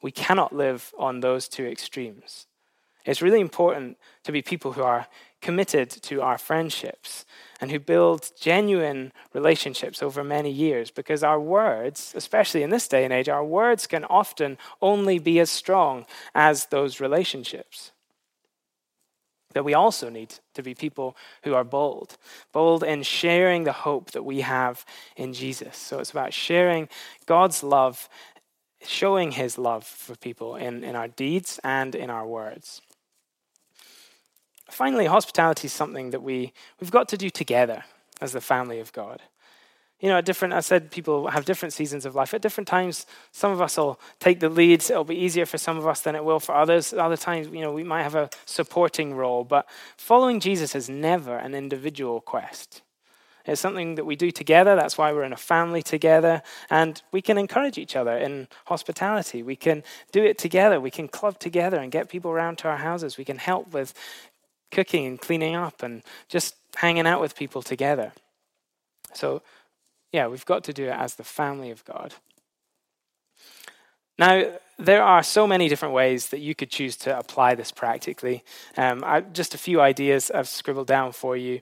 We 0.00 0.10
cannot 0.10 0.54
live 0.54 0.92
on 0.98 1.20
those 1.20 1.48
two 1.48 1.66
extremes. 1.66 2.46
It's 3.04 3.22
really 3.22 3.40
important 3.40 3.98
to 4.24 4.32
be 4.32 4.42
people 4.42 4.72
who 4.72 4.82
are 4.82 5.06
committed 5.40 5.90
to 5.90 6.22
our 6.22 6.38
friendships 6.38 7.26
and 7.60 7.70
who 7.70 7.80
build 7.80 8.30
genuine 8.40 9.12
relationships 9.32 10.02
over 10.02 10.22
many 10.22 10.50
years 10.50 10.90
because 10.90 11.24
our 11.24 11.40
words, 11.40 12.12
especially 12.16 12.62
in 12.62 12.70
this 12.70 12.86
day 12.86 13.04
and 13.04 13.12
age, 13.12 13.28
our 13.28 13.44
words 13.44 13.88
can 13.88 14.04
often 14.04 14.56
only 14.80 15.18
be 15.18 15.40
as 15.40 15.50
strong 15.50 16.06
as 16.34 16.66
those 16.66 17.00
relationships. 17.00 17.90
But 19.52 19.64
we 19.64 19.74
also 19.74 20.08
need 20.08 20.34
to 20.54 20.62
be 20.62 20.74
people 20.74 21.16
who 21.44 21.54
are 21.54 21.64
bold, 21.64 22.16
bold 22.52 22.82
in 22.82 23.02
sharing 23.02 23.64
the 23.64 23.72
hope 23.72 24.12
that 24.12 24.24
we 24.24 24.40
have 24.40 24.84
in 25.16 25.32
Jesus. 25.32 25.76
So 25.76 25.98
it's 25.98 26.10
about 26.10 26.32
sharing 26.32 26.88
God's 27.26 27.62
love, 27.62 28.08
showing 28.84 29.32
his 29.32 29.58
love 29.58 29.84
for 29.84 30.16
people 30.16 30.56
in, 30.56 30.84
in 30.84 30.96
our 30.96 31.08
deeds 31.08 31.60
and 31.62 31.94
in 31.94 32.10
our 32.10 32.26
words. 32.26 32.80
Finally, 34.70 35.06
hospitality 35.06 35.66
is 35.66 35.72
something 35.72 36.10
that 36.10 36.22
we, 36.22 36.52
we've 36.80 36.90
got 36.90 37.08
to 37.08 37.16
do 37.16 37.28
together 37.28 37.84
as 38.20 38.32
the 38.32 38.40
family 38.40 38.80
of 38.80 38.92
God 38.92 39.20
you 40.02 40.08
know, 40.08 40.18
at 40.18 40.24
different, 40.24 40.52
I 40.52 40.60
said 40.60 40.90
people 40.90 41.28
have 41.28 41.44
different 41.44 41.72
seasons 41.72 42.04
of 42.04 42.16
life. 42.16 42.34
At 42.34 42.42
different 42.42 42.66
times, 42.66 43.06
some 43.30 43.52
of 43.52 43.60
us 43.60 43.76
will 43.76 44.00
take 44.18 44.40
the 44.40 44.48
leads. 44.48 44.90
It'll 44.90 45.04
be 45.04 45.14
easier 45.14 45.46
for 45.46 45.58
some 45.58 45.78
of 45.78 45.86
us 45.86 46.00
than 46.00 46.16
it 46.16 46.24
will 46.24 46.40
for 46.40 46.56
others. 46.56 46.92
Other 46.92 47.16
times, 47.16 47.46
you 47.46 47.60
know, 47.60 47.72
we 47.72 47.84
might 47.84 48.02
have 48.02 48.16
a 48.16 48.28
supporting 48.44 49.14
role. 49.14 49.44
But 49.44 49.68
following 49.96 50.40
Jesus 50.40 50.74
is 50.74 50.88
never 50.90 51.36
an 51.38 51.54
individual 51.54 52.20
quest. 52.20 52.82
It's 53.46 53.60
something 53.60 53.94
that 53.94 54.04
we 54.04 54.16
do 54.16 54.32
together. 54.32 54.74
That's 54.74 54.98
why 54.98 55.12
we're 55.12 55.22
in 55.22 55.32
a 55.32 55.36
family 55.36 55.82
together. 55.82 56.42
And 56.68 57.00
we 57.12 57.22
can 57.22 57.38
encourage 57.38 57.78
each 57.78 57.94
other 57.94 58.16
in 58.16 58.48
hospitality. 58.66 59.44
We 59.44 59.56
can 59.56 59.84
do 60.10 60.24
it 60.24 60.36
together. 60.36 60.80
We 60.80 60.90
can 60.90 61.06
club 61.06 61.38
together 61.38 61.78
and 61.78 61.92
get 61.92 62.08
people 62.08 62.32
around 62.32 62.58
to 62.58 62.68
our 62.68 62.78
houses. 62.78 63.18
We 63.18 63.24
can 63.24 63.38
help 63.38 63.72
with 63.72 63.94
cooking 64.72 65.06
and 65.06 65.20
cleaning 65.20 65.54
up 65.54 65.80
and 65.80 66.02
just 66.28 66.56
hanging 66.74 67.06
out 67.06 67.20
with 67.20 67.36
people 67.36 67.62
together. 67.62 68.12
So, 69.14 69.42
yeah, 70.12 70.26
we've 70.26 70.46
got 70.46 70.64
to 70.64 70.72
do 70.72 70.84
it 70.84 70.96
as 70.96 71.14
the 71.14 71.24
family 71.24 71.70
of 71.70 71.84
God. 71.84 72.14
Now, 74.18 74.52
there 74.78 75.02
are 75.02 75.22
so 75.22 75.46
many 75.46 75.68
different 75.68 75.94
ways 75.94 76.28
that 76.28 76.40
you 76.40 76.54
could 76.54 76.70
choose 76.70 76.96
to 76.98 77.18
apply 77.18 77.54
this 77.54 77.72
practically. 77.72 78.44
Um, 78.76 79.02
I, 79.04 79.20
just 79.20 79.54
a 79.54 79.58
few 79.58 79.80
ideas 79.80 80.30
I've 80.30 80.48
scribbled 80.48 80.86
down 80.86 81.12
for 81.12 81.36
you. 81.36 81.60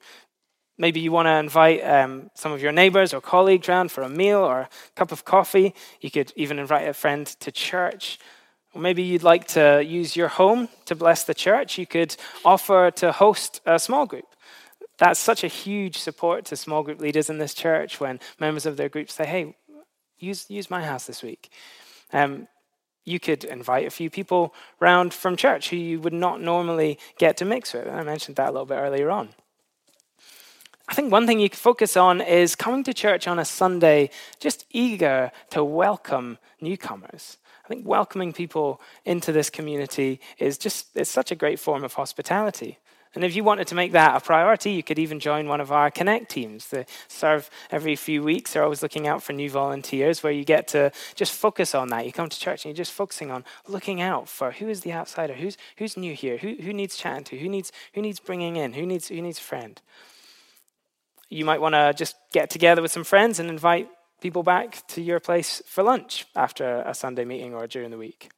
Maybe 0.76 1.00
you 1.00 1.12
want 1.12 1.26
to 1.26 1.36
invite 1.36 1.84
um, 1.84 2.30
some 2.34 2.52
of 2.52 2.62
your 2.62 2.72
neighbors 2.72 3.12
or 3.12 3.20
colleagues 3.20 3.68
around 3.68 3.92
for 3.92 4.02
a 4.02 4.08
meal 4.08 4.38
or 4.38 4.60
a 4.60 4.68
cup 4.96 5.12
of 5.12 5.24
coffee. 5.24 5.74
You 6.00 6.10
could 6.10 6.32
even 6.36 6.58
invite 6.58 6.88
a 6.88 6.94
friend 6.94 7.26
to 7.26 7.52
church. 7.52 8.18
Or 8.72 8.80
maybe 8.80 9.02
you'd 9.02 9.22
like 9.22 9.46
to 9.48 9.84
use 9.84 10.16
your 10.16 10.28
home 10.28 10.68
to 10.86 10.94
bless 10.94 11.24
the 11.24 11.34
church. 11.34 11.76
You 11.76 11.86
could 11.86 12.16
offer 12.44 12.90
to 12.92 13.12
host 13.12 13.60
a 13.66 13.78
small 13.78 14.06
group. 14.06 14.26
That's 15.00 15.18
such 15.18 15.42
a 15.42 15.48
huge 15.48 15.96
support 15.96 16.44
to 16.46 16.56
small 16.56 16.82
group 16.82 17.00
leaders 17.00 17.30
in 17.30 17.38
this 17.38 17.54
church 17.54 18.00
when 18.00 18.20
members 18.38 18.66
of 18.66 18.76
their 18.76 18.90
group 18.90 19.10
say, 19.10 19.24
hey, 19.24 19.56
use, 20.18 20.44
use 20.50 20.70
my 20.70 20.84
house 20.84 21.06
this 21.06 21.22
week. 21.22 21.50
Um, 22.12 22.48
you 23.06 23.18
could 23.18 23.44
invite 23.44 23.86
a 23.86 23.90
few 23.90 24.10
people 24.10 24.54
round 24.78 25.14
from 25.14 25.36
church 25.36 25.70
who 25.70 25.76
you 25.76 26.00
would 26.00 26.12
not 26.12 26.42
normally 26.42 26.98
get 27.16 27.38
to 27.38 27.46
mix 27.46 27.72
with. 27.72 27.86
And 27.86 27.96
I 27.96 28.02
mentioned 28.02 28.36
that 28.36 28.50
a 28.50 28.52
little 28.52 28.66
bit 28.66 28.74
earlier 28.74 29.10
on. 29.10 29.30
I 30.86 30.92
think 30.92 31.10
one 31.10 31.26
thing 31.26 31.40
you 31.40 31.48
could 31.48 31.58
focus 31.58 31.96
on 31.96 32.20
is 32.20 32.54
coming 32.54 32.84
to 32.84 32.92
church 32.92 33.26
on 33.26 33.38
a 33.38 33.44
Sunday, 33.46 34.10
just 34.38 34.66
eager 34.70 35.32
to 35.48 35.64
welcome 35.64 36.36
newcomers. 36.60 37.38
I 37.64 37.68
think 37.68 37.88
welcoming 37.88 38.34
people 38.34 38.82
into 39.06 39.32
this 39.32 39.48
community 39.48 40.20
is 40.38 40.58
just 40.58 40.88
it's 40.94 41.08
such 41.08 41.30
a 41.30 41.36
great 41.36 41.58
form 41.58 41.84
of 41.84 41.94
hospitality. 41.94 42.80
And 43.14 43.24
if 43.24 43.34
you 43.34 43.42
wanted 43.42 43.66
to 43.68 43.74
make 43.74 43.90
that 43.92 44.16
a 44.16 44.24
priority, 44.24 44.70
you 44.70 44.84
could 44.84 44.98
even 44.98 45.18
join 45.18 45.48
one 45.48 45.60
of 45.60 45.72
our 45.72 45.90
Connect 45.90 46.30
teams. 46.30 46.68
They 46.68 46.86
serve 47.08 47.50
every 47.70 47.96
few 47.96 48.22
weeks. 48.22 48.52
They're 48.52 48.62
always 48.62 48.82
looking 48.82 49.08
out 49.08 49.20
for 49.20 49.32
new 49.32 49.50
volunteers 49.50 50.22
where 50.22 50.32
you 50.32 50.44
get 50.44 50.68
to 50.68 50.92
just 51.16 51.32
focus 51.32 51.74
on 51.74 51.88
that. 51.88 52.06
You 52.06 52.12
come 52.12 52.28
to 52.28 52.38
church 52.38 52.64
and 52.64 52.70
you're 52.70 52.84
just 52.84 52.92
focusing 52.92 53.32
on 53.32 53.44
looking 53.66 54.00
out 54.00 54.28
for 54.28 54.52
who 54.52 54.68
is 54.68 54.82
the 54.82 54.92
outsider, 54.92 55.34
who's, 55.34 55.56
who's 55.78 55.96
new 55.96 56.14
here, 56.14 56.36
who, 56.36 56.54
who 56.60 56.72
needs 56.72 56.96
chatting 56.96 57.24
to, 57.24 57.38
who 57.38 57.48
needs, 57.48 57.72
who 57.94 58.00
needs 58.00 58.20
bringing 58.20 58.54
in, 58.54 58.74
who 58.74 58.86
needs, 58.86 59.08
who 59.08 59.20
needs 59.20 59.38
a 59.38 59.42
friend. 59.42 59.80
You 61.28 61.44
might 61.44 61.60
want 61.60 61.74
to 61.74 61.92
just 61.96 62.14
get 62.32 62.48
together 62.48 62.80
with 62.80 62.92
some 62.92 63.04
friends 63.04 63.40
and 63.40 63.50
invite 63.50 63.88
people 64.20 64.44
back 64.44 64.86
to 64.88 65.02
your 65.02 65.18
place 65.18 65.62
for 65.66 65.82
lunch 65.82 66.26
after 66.36 66.82
a 66.82 66.94
Sunday 66.94 67.24
meeting 67.24 67.54
or 67.54 67.66
during 67.66 67.90
the 67.90 67.98
week. 67.98 68.30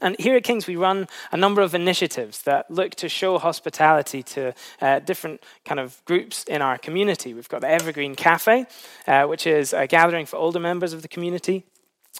And 0.00 0.16
here 0.18 0.36
at 0.36 0.44
Kings, 0.44 0.66
we 0.66 0.76
run 0.76 1.08
a 1.32 1.36
number 1.36 1.62
of 1.62 1.74
initiatives 1.74 2.42
that 2.42 2.70
look 2.70 2.94
to 2.96 3.08
show 3.08 3.38
hospitality 3.38 4.22
to 4.22 4.54
uh, 4.80 5.00
different 5.00 5.42
kind 5.64 5.80
of 5.80 6.02
groups 6.04 6.44
in 6.44 6.62
our 6.62 6.78
community. 6.78 7.34
We've 7.34 7.48
got 7.48 7.60
the 7.60 7.68
Evergreen 7.68 8.14
Cafe, 8.14 8.66
uh, 9.06 9.24
which 9.24 9.46
is 9.46 9.72
a 9.72 9.86
gathering 9.86 10.26
for 10.26 10.36
older 10.36 10.60
members 10.60 10.92
of 10.92 11.02
the 11.02 11.08
community. 11.08 11.64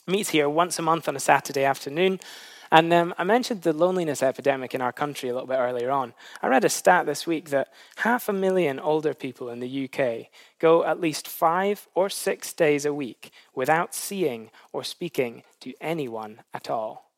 It 0.07 0.11
meets 0.11 0.31
here 0.31 0.49
once 0.49 0.79
a 0.79 0.83
month 0.83 1.09
on 1.09 1.17
a 1.17 1.21
Saturday 1.21 1.65
afternoon. 1.65 2.21
And 2.73 2.93
um, 2.93 3.15
I 3.19 3.25
mentioned 3.25 3.63
the 3.63 3.73
loneliness 3.73 4.23
epidemic 4.23 4.75
in 4.75 4.81
our 4.81 4.93
country 4.93 5.29
a 5.29 5.33
little 5.33 5.49
bit 5.49 5.59
earlier 5.59 5.91
on. 5.91 6.15
I 6.41 6.47
read 6.47 6.65
a 6.65 6.69
stat 6.69 7.05
this 7.05 7.27
week 7.27 7.51
that 7.51 7.73
half 7.97 8.29
a 8.29 8.33
million 8.33 8.79
older 8.79 9.13
people 9.13 9.51
in 9.51 9.59
the 9.59 9.89
UK 9.89 10.29
go 10.61 10.85
at 10.85 11.01
least 11.01 11.27
five 11.27 11.89
or 11.97 12.09
six 12.09 12.53
days 12.53 12.85
a 12.85 12.95
week 12.95 13.33
without 13.57 13.93
seeing 13.93 14.51
or 14.73 14.85
speaking 14.85 15.43
to 15.61 15.75
anyone 15.81 16.43
at 16.55 16.71
all 16.71 17.10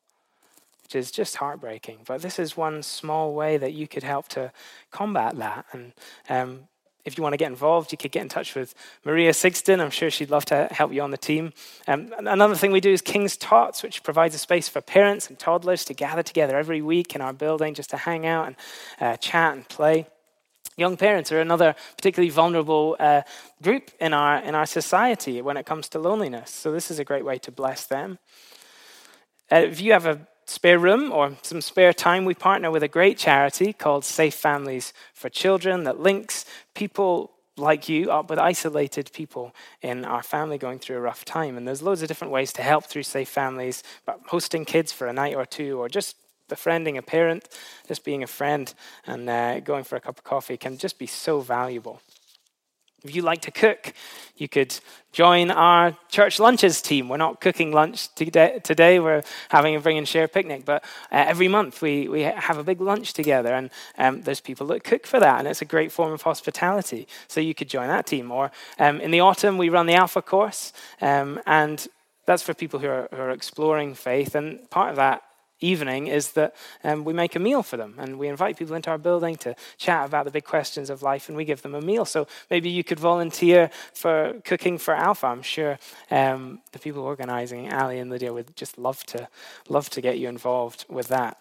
which 0.93 0.99
is 0.99 1.11
just 1.11 1.37
heartbreaking. 1.37 1.99
But 2.05 2.21
this 2.21 2.37
is 2.37 2.55
one 2.55 2.83
small 2.83 3.33
way 3.33 3.57
that 3.57 3.73
you 3.73 3.87
could 3.87 4.03
help 4.03 4.27
to 4.29 4.51
combat 4.91 5.35
that. 5.37 5.65
And 5.71 5.93
um, 6.29 6.67
if 7.03 7.17
you 7.17 7.23
want 7.23 7.33
to 7.33 7.37
get 7.37 7.49
involved, 7.49 7.91
you 7.91 7.97
could 7.97 8.11
get 8.11 8.21
in 8.21 8.29
touch 8.29 8.53
with 8.53 8.75
Maria 9.03 9.31
Sigston. 9.31 9.79
I'm 9.79 9.89
sure 9.89 10.11
she'd 10.11 10.29
love 10.29 10.45
to 10.45 10.67
help 10.69 10.93
you 10.93 11.01
on 11.01 11.09
the 11.09 11.17
team. 11.17 11.51
Um, 11.87 12.13
another 12.19 12.53
thing 12.53 12.71
we 12.71 12.79
do 12.79 12.91
is 12.91 13.01
King's 13.01 13.37
Tots, 13.37 13.81
which 13.81 14.03
provides 14.03 14.35
a 14.35 14.37
space 14.37 14.69
for 14.69 14.81
parents 14.81 15.29
and 15.29 15.39
toddlers 15.39 15.83
to 15.85 15.95
gather 15.95 16.21
together 16.21 16.57
every 16.57 16.83
week 16.83 17.15
in 17.15 17.21
our 17.21 17.33
building 17.33 17.73
just 17.73 17.89
to 17.89 17.97
hang 17.97 18.27
out 18.27 18.45
and 18.45 18.55
uh, 19.01 19.17
chat 19.17 19.53
and 19.55 19.67
play. 19.67 20.05
Young 20.77 20.95
parents 20.95 21.31
are 21.31 21.41
another 21.41 21.75
particularly 21.97 22.29
vulnerable 22.29 22.95
uh, 22.99 23.23
group 23.63 23.89
in 23.99 24.13
our, 24.13 24.37
in 24.43 24.53
our 24.53 24.67
society 24.67 25.41
when 25.41 25.57
it 25.57 25.65
comes 25.65 25.89
to 25.89 25.99
loneliness. 25.99 26.51
So, 26.51 26.71
this 26.71 26.91
is 26.91 26.99
a 26.99 27.03
great 27.03 27.25
way 27.25 27.39
to 27.39 27.51
bless 27.51 27.85
them. 27.87 28.19
Uh, 29.51 29.57
if 29.57 29.81
you 29.81 29.91
have 29.91 30.05
a 30.05 30.27
spare 30.45 30.79
room 30.79 31.11
or 31.11 31.35
some 31.41 31.61
spare 31.61 31.93
time, 31.93 32.25
we 32.25 32.33
partner 32.33 32.71
with 32.71 32.83
a 32.83 32.87
great 32.87 33.17
charity 33.17 33.73
called 33.73 34.05
Safe 34.05 34.33
Families 34.33 34.93
for 35.13 35.29
Children 35.29 35.83
that 35.83 35.99
links 35.99 36.45
people 36.73 37.31
like 37.55 37.87
you 37.87 38.11
up 38.11 38.29
with 38.29 38.39
isolated 38.39 39.11
people 39.13 39.53
in 39.81 40.05
our 40.05 40.23
family 40.23 40.57
going 40.57 40.79
through 40.79 40.97
a 40.97 41.01
rough 41.01 41.23
time. 41.23 41.55
And 41.55 41.67
there's 41.67 41.81
loads 41.81 42.01
of 42.01 42.07
different 42.07 42.33
ways 42.33 42.51
to 42.53 42.61
help 42.63 42.85
through 42.85 43.03
Safe 43.03 43.29
Families, 43.29 43.83
but 44.05 44.19
hosting 44.27 44.65
kids 44.65 44.91
for 44.91 45.07
a 45.07 45.13
night 45.13 45.35
or 45.35 45.45
two, 45.45 45.79
or 45.79 45.87
just 45.87 46.15
befriending 46.49 46.97
a 46.97 47.01
parent, 47.01 47.49
just 47.87 48.03
being 48.03 48.23
a 48.23 48.27
friend 48.27 48.73
and 49.05 49.29
uh, 49.29 49.59
going 49.59 49.83
for 49.83 49.95
a 49.95 49.99
cup 49.99 50.17
of 50.17 50.23
coffee 50.23 50.57
can 50.57 50.77
just 50.77 50.99
be 50.99 51.07
so 51.07 51.39
valuable. 51.39 52.01
If 53.03 53.13
you 53.13 53.21
like 53.21 53.41
to 53.41 53.51
cook, 53.51 53.93
you 54.37 54.47
could 54.47 54.79
join 55.11 55.51
our 55.51 55.97
church 56.09 56.39
lunches 56.39 56.81
team. 56.81 57.09
We're 57.09 57.17
not 57.17 57.41
cooking 57.41 57.73
lunch 57.73 58.07
today, 58.15 58.99
we're 58.99 59.23
having 59.49 59.75
a 59.75 59.79
bring 59.81 59.97
and 59.97 60.07
share 60.07 60.29
picnic, 60.29 60.63
but 60.63 60.83
uh, 61.11 61.25
every 61.27 61.49
month 61.49 61.81
we, 61.81 62.07
we 62.07 62.21
have 62.21 62.57
a 62.57 62.63
big 62.63 62.79
lunch 62.79 63.11
together, 63.11 63.53
and 63.53 63.69
um, 63.97 64.21
there's 64.21 64.39
people 64.39 64.67
that 64.67 64.85
cook 64.85 65.05
for 65.05 65.19
that, 65.19 65.39
and 65.39 65.47
it's 65.49 65.61
a 65.61 65.65
great 65.65 65.91
form 65.91 66.13
of 66.13 66.21
hospitality. 66.21 67.07
So 67.27 67.41
you 67.41 67.53
could 67.53 67.67
join 67.67 67.89
that 67.89 68.07
team. 68.07 68.31
Or 68.31 68.51
um, 68.79 69.01
in 69.01 69.11
the 69.11 69.19
autumn, 69.19 69.57
we 69.57 69.67
run 69.67 69.85
the 69.85 69.95
Alpha 69.95 70.21
course, 70.21 70.71
um, 71.01 71.41
and 71.45 71.85
that's 72.25 72.41
for 72.41 72.53
people 72.53 72.79
who 72.79 72.87
are, 72.87 73.09
who 73.11 73.17
are 73.17 73.31
exploring 73.31 73.95
faith, 73.95 74.33
and 74.33 74.69
part 74.69 74.91
of 74.91 74.95
that 74.95 75.23
evening 75.59 76.07
is 76.07 76.31
that 76.31 76.55
um, 76.83 77.03
we 77.03 77.13
make 77.13 77.35
a 77.35 77.39
meal 77.39 77.63
for 77.63 77.77
them 77.77 77.95
and 77.97 78.19
we 78.19 78.27
invite 78.27 78.57
people 78.57 78.75
into 78.75 78.89
our 78.89 78.97
building 78.97 79.35
to 79.37 79.55
chat 79.77 80.05
about 80.05 80.25
the 80.25 80.31
big 80.31 80.43
questions 80.43 80.89
of 80.89 81.01
life 81.01 81.29
and 81.29 81.37
we 81.37 81.45
give 81.45 81.61
them 81.61 81.75
a 81.75 81.81
meal. 81.81 82.05
So 82.05 82.27
maybe 82.49 82.69
you 82.69 82.83
could 82.83 82.99
volunteer 82.99 83.69
for 83.93 84.41
cooking 84.43 84.77
for 84.77 84.93
Alpha. 84.93 85.27
I'm 85.27 85.41
sure 85.41 85.79
um, 86.11 86.61
the 86.71 86.79
people 86.79 87.03
organizing, 87.03 87.71
Ali 87.71 87.99
and 87.99 88.09
Lydia, 88.09 88.33
would 88.33 88.55
just 88.55 88.77
love 88.77 89.03
to, 89.07 89.27
love 89.69 89.89
to 89.91 90.01
get 90.01 90.19
you 90.19 90.27
involved 90.27 90.85
with 90.89 91.07
that. 91.07 91.39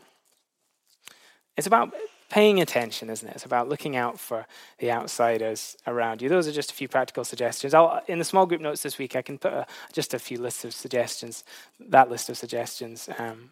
It's 1.56 1.66
about 1.66 1.92
paying 2.30 2.62
attention, 2.62 3.10
isn't 3.10 3.28
it? 3.28 3.34
It's 3.34 3.44
about 3.44 3.68
looking 3.68 3.94
out 3.94 4.18
for 4.18 4.46
the 4.78 4.90
outsiders 4.90 5.76
around 5.86 6.22
you. 6.22 6.30
Those 6.30 6.48
are 6.48 6.52
just 6.52 6.70
a 6.70 6.74
few 6.74 6.88
practical 6.88 7.24
suggestions. 7.24 7.74
I'll, 7.74 8.00
in 8.08 8.18
the 8.18 8.24
small 8.24 8.46
group 8.46 8.62
notes 8.62 8.82
this 8.82 8.96
week, 8.96 9.14
I 9.14 9.20
can 9.20 9.36
put 9.36 9.52
a, 9.52 9.66
just 9.92 10.14
a 10.14 10.18
few 10.18 10.40
lists 10.40 10.64
of 10.64 10.72
suggestions, 10.72 11.44
that 11.78 12.10
list 12.10 12.30
of 12.30 12.38
suggestions 12.38 13.10
um, 13.18 13.50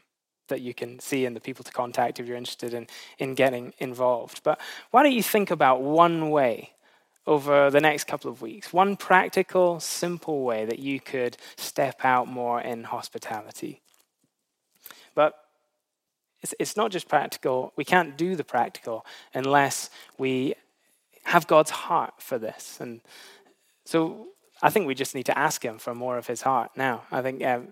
that 0.51 0.61
you 0.61 0.75
can 0.75 1.01
see 1.01 1.25
and 1.25 1.35
the 1.35 1.41
people 1.41 1.65
to 1.65 1.73
contact 1.73 2.21
if 2.21 2.27
you're 2.27 2.37
interested 2.37 2.75
in, 2.75 2.87
in 3.19 3.35
getting 3.35 3.73
involved. 3.79 4.43
But 4.45 4.61
why 4.91 5.03
don't 5.03 5.13
you 5.13 5.23
think 5.23 5.51
about 5.51 5.83
one 5.83 6.31
way 6.31 6.73
over 7.27 7.71
the 7.71 7.81
next 7.81 8.05
couple 8.05 8.31
of 8.31 8.43
weeks, 8.43 8.73
one 8.73 8.97
practical, 8.97 9.81
simple 9.81 10.43
way 10.43 10.65
that 10.65 10.79
you 10.79 11.01
could 11.01 11.37
step 11.57 12.05
out 12.05 12.29
more 12.29 12.61
in 12.61 12.85
hospitality? 12.85 13.81
But 15.15 15.35
it's, 16.43 16.55
it's 16.59 16.77
not 16.77 16.91
just 16.91 17.09
practical. 17.09 17.73
We 17.77 17.85
can't 17.85 18.17
do 18.17 18.37
the 18.37 18.45
practical 18.45 19.05
unless 19.35 19.91
we 20.19 20.55
have 21.25 21.47
God's 21.47 21.71
heart 21.71 22.15
for 22.19 22.39
this. 22.39 22.79
And 22.81 23.01
so 23.85 24.29
I 24.63 24.71
think 24.71 24.87
we 24.87 24.95
just 24.95 25.15
need 25.15 25.27
to 25.27 25.39
ask 25.39 25.63
Him 25.65 25.79
for 25.79 25.95
more 25.95 26.19
of 26.19 26.27
His 26.27 26.43
heart 26.43 26.71
now. 26.77 27.03
I 27.11 27.23
think, 27.23 27.45
um, 27.45 27.69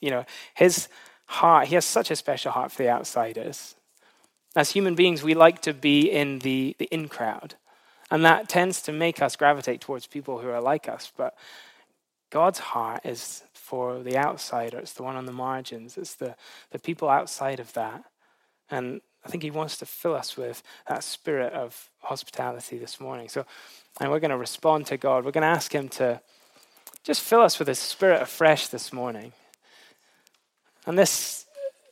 you 0.00 0.10
know, 0.10 0.24
His 0.54 0.88
heart. 1.26 1.68
He 1.68 1.74
has 1.74 1.84
such 1.84 2.10
a 2.10 2.16
special 2.16 2.52
heart 2.52 2.72
for 2.72 2.82
the 2.82 2.90
outsiders. 2.90 3.74
As 4.54 4.70
human 4.70 4.94
beings, 4.94 5.22
we 5.22 5.34
like 5.34 5.60
to 5.62 5.74
be 5.74 6.10
in 6.10 6.38
the, 6.40 6.74
the 6.78 6.86
in 6.86 7.08
crowd. 7.08 7.56
And 8.10 8.24
that 8.24 8.48
tends 8.48 8.80
to 8.82 8.92
make 8.92 9.20
us 9.20 9.36
gravitate 9.36 9.80
towards 9.80 10.06
people 10.06 10.38
who 10.38 10.48
are 10.48 10.60
like 10.60 10.88
us. 10.88 11.12
But 11.16 11.36
God's 12.30 12.60
heart 12.60 13.04
is 13.04 13.42
for 13.52 14.00
the 14.00 14.16
outsider, 14.16 14.78
it's 14.78 14.92
the 14.92 15.02
one 15.02 15.16
on 15.16 15.26
the 15.26 15.32
margins, 15.32 15.98
it's 15.98 16.14
the, 16.14 16.36
the 16.70 16.78
people 16.78 17.08
outside 17.08 17.58
of 17.58 17.72
that. 17.72 18.04
And 18.70 19.00
I 19.24 19.28
think 19.28 19.42
He 19.42 19.50
wants 19.50 19.76
to 19.78 19.86
fill 19.86 20.14
us 20.14 20.36
with 20.36 20.62
that 20.88 21.02
spirit 21.02 21.52
of 21.52 21.90
hospitality 22.00 22.78
this 22.78 23.00
morning. 23.00 23.28
So, 23.28 23.44
and 24.00 24.10
we're 24.10 24.20
going 24.20 24.30
to 24.30 24.36
respond 24.36 24.86
to 24.86 24.96
God. 24.96 25.24
We're 25.24 25.32
going 25.32 25.42
to 25.42 25.48
ask 25.48 25.74
Him 25.74 25.88
to 25.90 26.20
just 27.02 27.22
fill 27.22 27.40
us 27.40 27.58
with 27.58 27.68
His 27.68 27.78
spirit 27.78 28.22
afresh 28.22 28.68
this 28.68 28.92
morning. 28.92 29.32
And 30.86 30.98
this, 30.98 31.46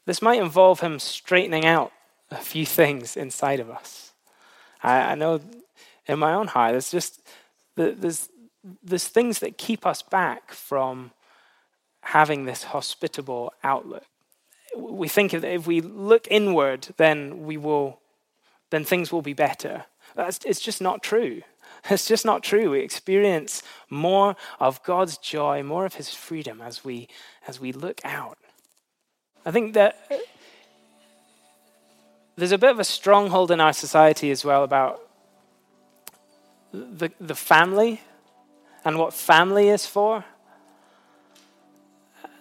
this 0.07 0.23
might 0.23 0.41
involve 0.41 0.81
Him 0.81 0.99
straightening 0.99 1.67
out 1.67 1.93
a 2.31 2.37
few 2.37 2.65
things 2.65 3.17
inside 3.17 3.61
of 3.61 3.71
us. 3.71 4.13
I, 4.83 5.13
I 5.13 5.15
know 5.15 5.41
in 6.07 6.19
my 6.19 6.35
own 6.35 6.49
heart, 6.49 6.73
there's 6.73 6.91
just 6.91 7.21
there's 7.77 8.29
there's 8.83 9.09
things 9.09 9.41
that 9.41 9.59
keep 9.59 9.87
us 9.87 10.03
back 10.03 10.53
from 10.53 11.11
having 12.01 12.45
this 12.45 12.65
hospitable 12.65 13.53
outlook. 13.63 14.05
We 14.77 15.09
think 15.09 15.33
that 15.33 15.45
if 15.45 15.67
we 15.67 15.81
look 15.81 16.27
inward, 16.31 16.89
then 16.97 17.45
we 17.45 17.57
will, 17.57 18.01
then 18.71 18.85
things 18.85 19.13
will 19.13 19.23
be 19.23 19.35
better. 19.35 19.85
That's, 20.15 20.41
it's 20.45 20.61
just 20.61 20.81
not 20.81 21.03
true. 21.03 21.43
It's 21.91 22.07
just 22.07 22.25
not 22.25 22.43
true. 22.43 22.71
We 22.71 22.81
experience 22.81 23.63
more 23.91 24.37
of 24.59 24.83
God's 24.85 25.19
joy, 25.19 25.63
more 25.63 25.85
of 25.85 25.95
His 25.95 26.15
freedom 26.15 26.63
as 26.63 26.83
we 26.83 27.09
as 27.47 27.61
we 27.61 27.73
look 27.73 28.01
out. 28.05 28.39
I 29.47 29.51
think 29.51 29.75
that 29.75 30.11
there's 32.37 32.53
a 32.53 32.59
bit 32.59 32.71
of 32.71 32.81
a 32.81 32.85
stronghold 32.85 33.51
in 33.51 33.61
our 33.61 33.73
society 33.73 34.31
as 34.31 34.45
well 34.45 34.65
about 34.65 35.01
the, 36.73 37.13
the 37.21 37.35
family 37.35 38.01
and 38.85 38.99
what 38.99 39.13
family 39.13 39.69
is 39.69 39.87
for. 39.87 40.25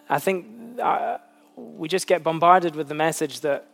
I 0.10 0.20
think 0.20 0.46
uh, 0.82 1.18
we 1.56 1.88
just 1.88 2.08
get 2.08 2.24
bombarded 2.24 2.76
with 2.76 2.88
the 2.88 2.96
message 2.96 3.42
that 3.42 3.68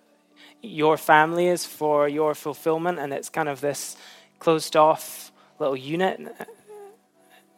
your 0.62 0.98
family 0.98 1.48
is 1.48 1.66
for 1.66 2.08
your 2.10 2.36
fulfillment, 2.36 3.00
and 3.00 3.14
it's 3.14 3.30
kind 3.30 3.48
of 3.48 3.62
this 3.62 3.96
closed 4.40 4.76
off 4.76 5.32
little 5.60 5.78
unit. 5.78 6.20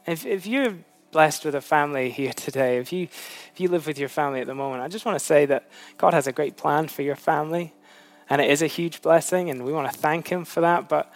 If, 0.06 0.26
if 0.26 0.46
you're 0.46 0.76
blessed 1.12 1.46
with 1.46 1.56
a 1.56 1.62
family 1.62 2.10
here 2.10 2.34
today, 2.34 2.78
if 2.78 2.92
you, 2.92 3.04
if 3.04 3.54
you 3.58 3.70
live 3.70 3.88
with 3.88 4.00
your 4.00 4.10
family 4.10 4.42
at 4.42 4.48
the 4.48 4.56
moment, 4.56 4.82
I 4.82 4.88
just 4.88 5.06
want 5.06 5.20
to 5.20 5.26
say 5.26 5.46
that 5.46 5.70
God 5.98 6.14
has 6.14 6.28
a 6.28 6.32
great 6.32 6.58
plan 6.58 6.88
for 6.88 7.02
your 7.02 7.16
family, 7.16 7.74
and 8.30 8.42
it 8.42 8.50
is 8.50 8.62
a 8.62 8.68
huge 8.68 9.02
blessing, 9.02 9.50
and 9.50 9.64
we 9.64 9.74
want 9.74 9.92
to 9.92 9.98
thank 9.98 10.30
Him 10.30 10.46
for 10.46 10.62
that. 10.62 10.88
But 10.88 11.12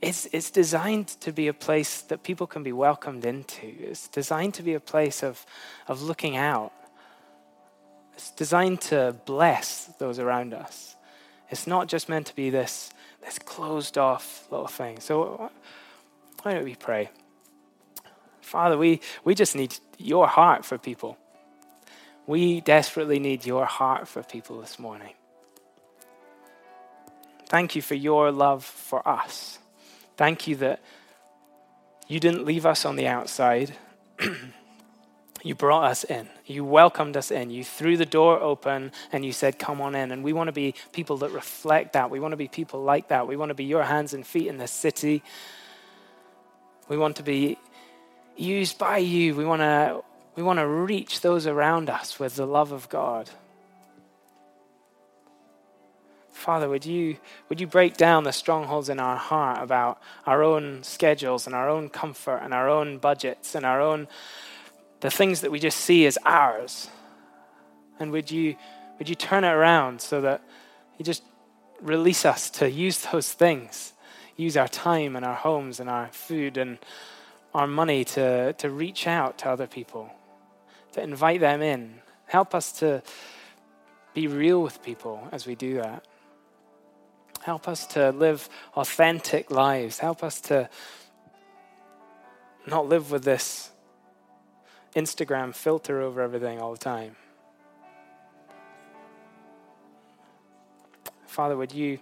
it's, 0.00 0.26
it's 0.32 0.50
designed 0.50 1.08
to 1.20 1.32
be 1.32 1.46
a 1.46 1.54
place 1.54 2.02
that 2.02 2.24
people 2.24 2.46
can 2.46 2.64
be 2.64 2.72
welcomed 2.72 3.24
into. 3.24 3.72
It's 3.78 4.08
designed 4.08 4.54
to 4.54 4.62
be 4.62 4.74
a 4.74 4.80
place 4.80 5.22
of, 5.22 5.46
of 5.86 6.02
looking 6.02 6.36
out. 6.36 6.72
It's 8.14 8.32
designed 8.32 8.80
to 8.82 9.16
bless 9.24 9.86
those 9.98 10.18
around 10.18 10.54
us. 10.54 10.96
It's 11.50 11.66
not 11.66 11.86
just 11.86 12.08
meant 12.08 12.26
to 12.26 12.34
be 12.34 12.50
this, 12.50 12.92
this 13.22 13.38
closed 13.38 13.96
off 13.96 14.46
little 14.50 14.66
thing. 14.66 14.98
So, 15.00 15.50
why 16.42 16.54
don't 16.54 16.64
we 16.64 16.74
pray? 16.74 17.10
Father, 18.52 18.76
we, 18.76 19.00
we 19.24 19.34
just 19.34 19.56
need 19.56 19.74
your 19.96 20.26
heart 20.26 20.66
for 20.66 20.76
people. 20.76 21.16
We 22.26 22.60
desperately 22.60 23.18
need 23.18 23.46
your 23.46 23.64
heart 23.64 24.06
for 24.06 24.22
people 24.22 24.60
this 24.60 24.78
morning. 24.78 25.14
Thank 27.48 27.74
you 27.74 27.80
for 27.80 27.94
your 27.94 28.30
love 28.30 28.62
for 28.62 29.08
us. 29.08 29.58
Thank 30.18 30.46
you 30.46 30.56
that 30.56 30.82
you 32.08 32.20
didn't 32.20 32.44
leave 32.44 32.66
us 32.66 32.84
on 32.84 32.96
the 32.96 33.06
outside. 33.06 33.74
you 35.42 35.54
brought 35.54 35.84
us 35.84 36.04
in. 36.04 36.28
You 36.44 36.62
welcomed 36.62 37.16
us 37.16 37.30
in. 37.30 37.48
You 37.48 37.64
threw 37.64 37.96
the 37.96 38.04
door 38.04 38.38
open 38.38 38.92
and 39.12 39.24
you 39.24 39.32
said, 39.32 39.58
Come 39.58 39.80
on 39.80 39.94
in. 39.94 40.12
And 40.12 40.22
we 40.22 40.34
want 40.34 40.48
to 40.48 40.52
be 40.52 40.74
people 40.92 41.16
that 41.18 41.30
reflect 41.30 41.94
that. 41.94 42.10
We 42.10 42.20
want 42.20 42.32
to 42.32 42.36
be 42.36 42.48
people 42.48 42.82
like 42.82 43.08
that. 43.08 43.26
We 43.26 43.36
want 43.36 43.48
to 43.48 43.54
be 43.54 43.64
your 43.64 43.84
hands 43.84 44.12
and 44.12 44.26
feet 44.26 44.48
in 44.48 44.58
this 44.58 44.72
city. 44.72 45.22
We 46.90 46.98
want 46.98 47.16
to 47.16 47.22
be 47.22 47.56
used 48.42 48.78
by 48.78 48.98
you. 48.98 49.34
We 49.34 49.44
want 49.44 49.60
to, 49.60 50.02
we 50.34 50.42
want 50.42 50.58
to 50.58 50.66
reach 50.66 51.20
those 51.20 51.46
around 51.46 51.88
us 51.88 52.18
with 52.18 52.36
the 52.36 52.46
love 52.46 52.72
of 52.72 52.88
God. 52.88 53.30
Father, 56.30 56.68
would 56.68 56.84
you, 56.84 57.18
would 57.48 57.60
you 57.60 57.68
break 57.68 57.96
down 57.96 58.24
the 58.24 58.32
strongholds 58.32 58.88
in 58.88 58.98
our 58.98 59.16
heart 59.16 59.62
about 59.62 60.02
our 60.26 60.42
own 60.42 60.82
schedules 60.82 61.46
and 61.46 61.54
our 61.54 61.68
own 61.68 61.88
comfort 61.88 62.38
and 62.38 62.52
our 62.52 62.68
own 62.68 62.98
budgets 62.98 63.54
and 63.54 63.64
our 63.64 63.80
own, 63.80 64.08
the 65.00 65.10
things 65.10 65.42
that 65.42 65.52
we 65.52 65.60
just 65.60 65.78
see 65.78 66.04
as 66.04 66.18
ours? 66.24 66.88
And 68.00 68.10
would 68.10 68.30
you, 68.30 68.56
would 68.98 69.08
you 69.08 69.14
turn 69.14 69.44
it 69.44 69.52
around 69.52 70.00
so 70.00 70.20
that 70.22 70.42
you 70.98 71.04
just 71.04 71.22
release 71.80 72.24
us 72.24 72.50
to 72.50 72.68
use 72.68 73.06
those 73.12 73.32
things, 73.32 73.92
use 74.36 74.56
our 74.56 74.68
time 74.68 75.14
and 75.14 75.24
our 75.24 75.36
homes 75.36 75.78
and 75.78 75.88
our 75.88 76.08
food 76.08 76.56
and 76.56 76.78
our 77.54 77.66
money 77.66 78.04
to, 78.04 78.52
to 78.54 78.70
reach 78.70 79.06
out 79.06 79.38
to 79.38 79.48
other 79.48 79.66
people, 79.66 80.10
to 80.92 81.02
invite 81.02 81.40
them 81.40 81.62
in. 81.62 82.00
Help 82.26 82.54
us 82.54 82.72
to 82.72 83.02
be 84.14 84.26
real 84.26 84.62
with 84.62 84.82
people 84.82 85.28
as 85.32 85.46
we 85.46 85.54
do 85.54 85.74
that. 85.74 86.06
Help 87.42 87.66
us 87.68 87.86
to 87.88 88.10
live 88.10 88.48
authentic 88.76 89.50
lives. 89.50 89.98
Help 89.98 90.22
us 90.22 90.40
to 90.42 90.68
not 92.66 92.88
live 92.88 93.10
with 93.10 93.24
this 93.24 93.70
Instagram 94.94 95.54
filter 95.54 96.00
over 96.00 96.20
everything 96.20 96.60
all 96.60 96.72
the 96.72 96.78
time. 96.78 97.16
Father, 101.26 101.56
would 101.56 101.72
you 101.72 101.98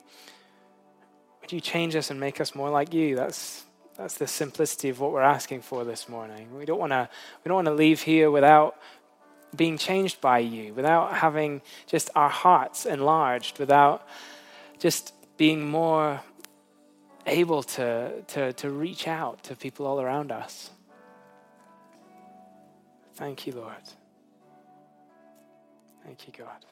would 1.41 1.53
you 1.53 1.61
change 1.61 1.97
us 1.97 2.11
and 2.11 2.21
make 2.21 2.41
us 2.41 2.55
more 2.55 2.69
like 2.69 2.93
you? 2.93 3.17
That's 3.17 3.65
that's 4.01 4.15
the 4.15 4.27
simplicity 4.27 4.89
of 4.89 4.99
what 4.99 5.13
we're 5.13 5.21
asking 5.21 5.61
for 5.61 5.85
this 5.85 6.09
morning. 6.09 6.57
We 6.57 6.65
don't 6.65 6.79
want 6.79 6.93
to 6.93 7.07
we 7.45 7.49
don't 7.51 7.57
want 7.57 7.67
to 7.67 7.75
leave 7.75 8.01
here 8.01 8.31
without 8.31 8.79
being 9.55 9.77
changed 9.77 10.23
by 10.23 10.39
you, 10.39 10.73
without 10.73 11.13
having 11.13 11.61
just 11.87 12.09
our 12.15 12.31
hearts 12.31 12.87
enlarged, 12.87 13.59
without 13.59 14.09
just 14.79 15.13
being 15.37 15.69
more 15.69 16.23
able 17.27 17.63
to, 17.63 18.23
to, 18.29 18.55
to 18.55 18.71
reach 18.71 19.07
out 19.07 19.43
to 19.45 19.55
people 19.55 19.87
all 19.87 20.01
around 20.01 20.33
us. 20.33 20.71
Thank 23.17 23.47
you, 23.47 23.53
Lord. 23.53 23.75
Thank 26.05 26.27
you, 26.27 26.33
God. 26.39 26.70